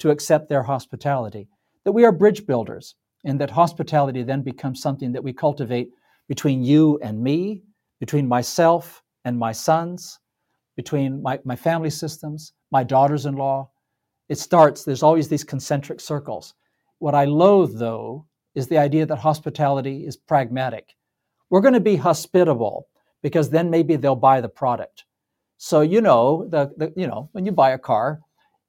to 0.00 0.10
accept 0.10 0.48
their 0.48 0.64
hospitality. 0.64 1.48
That 1.84 1.92
we 1.92 2.04
are 2.04 2.10
bridge 2.10 2.46
builders, 2.46 2.96
and 3.24 3.40
that 3.40 3.50
hospitality 3.50 4.24
then 4.24 4.42
becomes 4.42 4.82
something 4.82 5.12
that 5.12 5.22
we 5.22 5.32
cultivate 5.32 5.90
between 6.26 6.64
you 6.64 6.98
and 7.00 7.22
me, 7.22 7.62
between 8.00 8.26
myself 8.26 9.00
and 9.24 9.38
my 9.38 9.52
sons, 9.52 10.18
between 10.74 11.22
my, 11.22 11.38
my 11.44 11.54
family 11.54 11.90
systems, 11.90 12.54
my 12.72 12.82
daughters 12.82 13.26
in 13.26 13.36
law. 13.36 13.70
It 14.28 14.38
starts, 14.38 14.82
there's 14.82 15.04
always 15.04 15.28
these 15.28 15.44
concentric 15.44 16.00
circles. 16.00 16.54
What 16.98 17.14
I 17.14 17.26
loathe, 17.26 17.78
though, 17.78 18.26
is 18.56 18.66
the 18.66 18.78
idea 18.78 19.06
that 19.06 19.16
hospitality 19.16 20.06
is 20.06 20.16
pragmatic. 20.16 20.96
We're 21.52 21.60
going 21.60 21.74
to 21.74 21.80
be 21.80 21.96
hospitable 21.96 22.88
because 23.22 23.50
then 23.50 23.68
maybe 23.68 23.96
they'll 23.96 24.16
buy 24.16 24.40
the 24.40 24.48
product. 24.48 25.04
So, 25.58 25.82
you 25.82 26.00
know, 26.00 26.48
the, 26.48 26.72
the, 26.78 26.94
you 26.96 27.06
know, 27.06 27.28
when 27.32 27.44
you 27.44 27.52
buy 27.52 27.72
a 27.72 27.78
car 27.78 28.20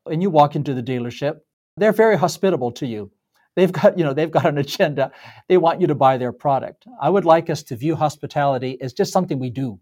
and 0.05 0.21
you 0.21 0.29
walk 0.29 0.57
into 0.57 0.73
the 0.73 0.83
dealership, 0.83 1.39
they're 1.77 1.93
very 1.93 2.17
hospitable 2.17 2.73
to 2.73 2.85
you. 2.85 3.09
They've 3.55 3.71
got, 3.71 3.97
you 3.97 4.03
know, 4.03 4.13
they've 4.13 4.29
got 4.29 4.45
an 4.45 4.57
agenda. 4.57 5.13
They 5.47 5.55
want 5.55 5.79
you 5.79 5.87
to 5.87 5.95
buy 5.95 6.17
their 6.17 6.33
product. 6.33 6.85
I 7.01 7.09
would 7.09 7.23
like 7.23 7.49
us 7.49 7.63
to 7.63 7.77
view 7.77 7.95
hospitality 7.95 8.77
as 8.81 8.91
just 8.91 9.13
something 9.13 9.39
we 9.39 9.49
do. 9.49 9.79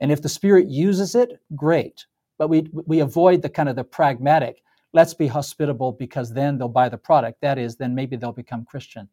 And 0.00 0.10
if 0.10 0.22
the 0.22 0.30
Spirit 0.30 0.66
uses 0.66 1.14
it, 1.14 1.42
great. 1.54 2.06
But 2.38 2.48
we 2.48 2.70
we 2.72 3.00
avoid 3.00 3.42
the 3.42 3.50
kind 3.50 3.68
of 3.68 3.76
the 3.76 3.84
pragmatic, 3.84 4.62
let's 4.94 5.12
be 5.12 5.26
hospitable 5.26 5.92
because 5.92 6.32
then 6.32 6.56
they'll 6.56 6.68
buy 6.68 6.88
the 6.88 6.96
product. 6.96 7.42
That 7.42 7.58
is, 7.58 7.76
then 7.76 7.94
maybe 7.94 8.16
they'll 8.16 8.32
become 8.32 8.64
Christian. 8.64 9.10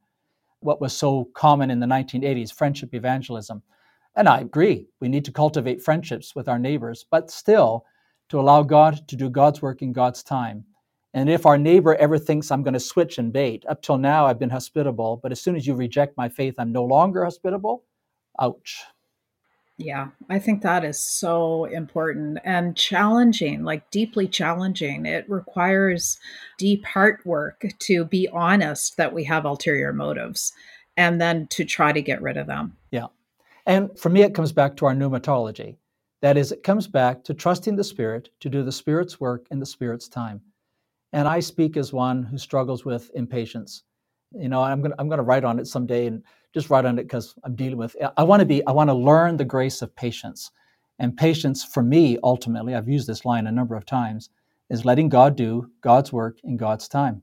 What 0.59 0.81
was 0.81 0.97
so 0.97 1.29
common 1.33 1.69
in 1.71 1.79
the 1.79 1.87
1980s, 1.87 2.53
friendship 2.53 2.93
evangelism. 2.93 3.61
And 4.15 4.27
I 4.27 4.39
agree, 4.39 4.87
we 4.99 5.09
need 5.09 5.25
to 5.25 5.31
cultivate 5.31 5.81
friendships 5.81 6.35
with 6.35 6.49
our 6.49 6.59
neighbors, 6.59 7.05
but 7.09 7.29
still 7.29 7.85
to 8.29 8.39
allow 8.39 8.63
God 8.63 9.07
to 9.07 9.15
do 9.15 9.29
God's 9.29 9.61
work 9.61 9.81
in 9.81 9.93
God's 9.93 10.23
time 10.23 10.65
and 11.17 11.29
if 11.31 11.47
our 11.47 11.57
neighbor 11.57 11.95
ever 11.95 12.19
thinks 12.19 12.51
I'm 12.51 12.61
going 12.61 12.75
to 12.75 12.79
switch 12.79 13.17
and 13.17 13.33
bait, 13.33 13.65
up 13.67 13.81
till 13.81 13.97
now 13.97 14.27
I've 14.27 14.37
been 14.37 14.51
hospitable, 14.51 15.19
but 15.23 15.31
as 15.31 15.41
soon 15.41 15.55
as 15.55 15.65
you 15.65 15.73
reject 15.73 16.15
my 16.15 16.29
faith, 16.29 16.53
I'm 16.59 16.71
no 16.71 16.83
longer 16.83 17.23
hospitable, 17.23 17.85
ouch. 18.39 18.83
Yeah, 19.79 20.07
I 20.27 20.39
think 20.39 20.63
that 20.63 20.83
is 20.83 20.97
so 20.97 21.65
important 21.65 22.39
and 22.43 22.75
challenging, 22.75 23.63
like 23.63 23.89
deeply 23.91 24.27
challenging. 24.27 25.05
It 25.05 25.29
requires 25.29 26.17
deep 26.57 26.83
heart 26.83 27.23
work 27.25 27.63
to 27.79 28.03
be 28.05 28.27
honest 28.29 28.97
that 28.97 29.13
we 29.13 29.23
have 29.25 29.45
ulterior 29.45 29.93
motives 29.93 30.51
and 30.97 31.21
then 31.21 31.45
to 31.49 31.63
try 31.63 31.91
to 31.91 32.01
get 32.01 32.23
rid 32.23 32.37
of 32.37 32.47
them. 32.47 32.75
Yeah. 32.91 33.07
And 33.67 33.97
for 33.99 34.09
me, 34.09 34.23
it 34.23 34.33
comes 34.33 34.51
back 34.51 34.75
to 34.77 34.87
our 34.87 34.95
pneumatology. 34.95 35.77
That 36.23 36.37
is, 36.37 36.51
it 36.51 36.63
comes 36.63 36.87
back 36.87 37.23
to 37.25 37.35
trusting 37.35 37.75
the 37.75 37.83
Spirit 37.83 38.29
to 38.39 38.49
do 38.49 38.63
the 38.63 38.71
Spirit's 38.71 39.19
work 39.19 39.45
in 39.51 39.59
the 39.59 39.65
Spirit's 39.65 40.07
time. 40.07 40.41
And 41.13 41.27
I 41.27 41.39
speak 41.39 41.77
as 41.77 41.93
one 41.93 42.23
who 42.23 42.39
struggles 42.39 42.83
with 42.83 43.11
impatience. 43.13 43.83
You 44.39 44.49
know, 44.49 44.61
I'm 44.61 44.81
gonna 44.81 44.95
I'm 44.99 45.09
gonna 45.09 45.23
write 45.23 45.43
on 45.43 45.59
it 45.59 45.67
someday 45.67 46.07
and 46.07 46.23
just 46.53 46.69
write 46.69 46.85
on 46.85 46.97
it 46.99 47.03
because 47.03 47.35
I'm 47.43 47.55
dealing 47.55 47.77
with. 47.77 47.95
I 48.17 48.23
want 48.23 48.39
to 48.41 48.45
be. 48.45 48.65
I 48.65 48.71
want 48.71 48.89
to 48.89 48.93
learn 48.93 49.37
the 49.37 49.45
grace 49.45 49.81
of 49.81 49.95
patience, 49.95 50.51
and 50.99 51.15
patience 51.15 51.63
for 51.63 51.83
me 51.83 52.17
ultimately. 52.23 52.75
I've 52.75 52.89
used 52.89 53.07
this 53.07 53.25
line 53.25 53.47
a 53.47 53.51
number 53.51 53.75
of 53.75 53.85
times. 53.85 54.29
Is 54.69 54.83
letting 54.83 55.07
God 55.07 55.37
do 55.37 55.71
God's 55.81 56.11
work 56.11 56.39
in 56.43 56.57
God's 56.57 56.89
time. 56.89 57.21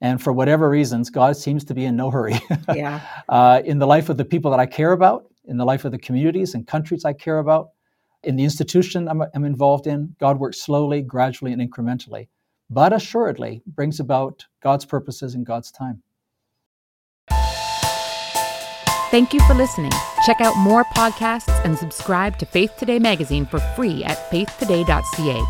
And 0.00 0.20
for 0.20 0.32
whatever 0.32 0.68
reasons, 0.68 1.10
God 1.10 1.36
seems 1.36 1.64
to 1.66 1.74
be 1.74 1.84
in 1.84 1.94
no 1.94 2.10
hurry. 2.10 2.40
Yeah. 2.74 3.00
uh, 3.28 3.62
in 3.64 3.78
the 3.78 3.86
life 3.86 4.08
of 4.08 4.16
the 4.16 4.24
people 4.24 4.50
that 4.50 4.58
I 4.58 4.66
care 4.66 4.90
about, 4.90 5.26
in 5.44 5.58
the 5.58 5.64
life 5.64 5.84
of 5.84 5.92
the 5.92 5.98
communities 5.98 6.54
and 6.54 6.66
countries 6.66 7.04
I 7.04 7.12
care 7.12 7.38
about, 7.38 7.68
in 8.24 8.34
the 8.34 8.42
institution 8.42 9.06
I'm, 9.06 9.22
I'm 9.32 9.44
involved 9.44 9.86
in, 9.86 10.16
God 10.18 10.40
works 10.40 10.60
slowly, 10.60 11.02
gradually, 11.02 11.52
and 11.52 11.62
incrementally 11.62 12.26
but 12.72 12.92
assuredly 12.92 13.62
brings 13.66 14.00
about 14.00 14.46
God's 14.62 14.86
purposes 14.86 15.34
in 15.34 15.44
God's 15.44 15.70
time. 15.70 16.02
Thank 19.12 19.34
you 19.34 19.40
for 19.40 19.52
listening. 19.52 19.92
Check 20.24 20.40
out 20.40 20.56
more 20.56 20.84
podcasts 20.84 21.62
and 21.66 21.76
subscribe 21.76 22.38
to 22.38 22.46
Faith 22.46 22.78
Today 22.78 22.98
magazine 22.98 23.44
for 23.44 23.58
free 23.76 24.02
at 24.04 24.16
faithtoday.ca. 24.30 25.44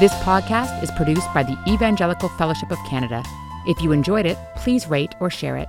This 0.00 0.12
podcast 0.24 0.82
is 0.82 0.90
produced 0.96 1.32
by 1.32 1.44
the 1.44 1.56
Evangelical 1.68 2.28
Fellowship 2.30 2.72
of 2.72 2.78
Canada. 2.88 3.22
If 3.68 3.80
you 3.80 3.92
enjoyed 3.92 4.26
it, 4.26 4.36
please 4.56 4.88
rate 4.88 5.14
or 5.20 5.30
share 5.30 5.56
it. 5.56 5.68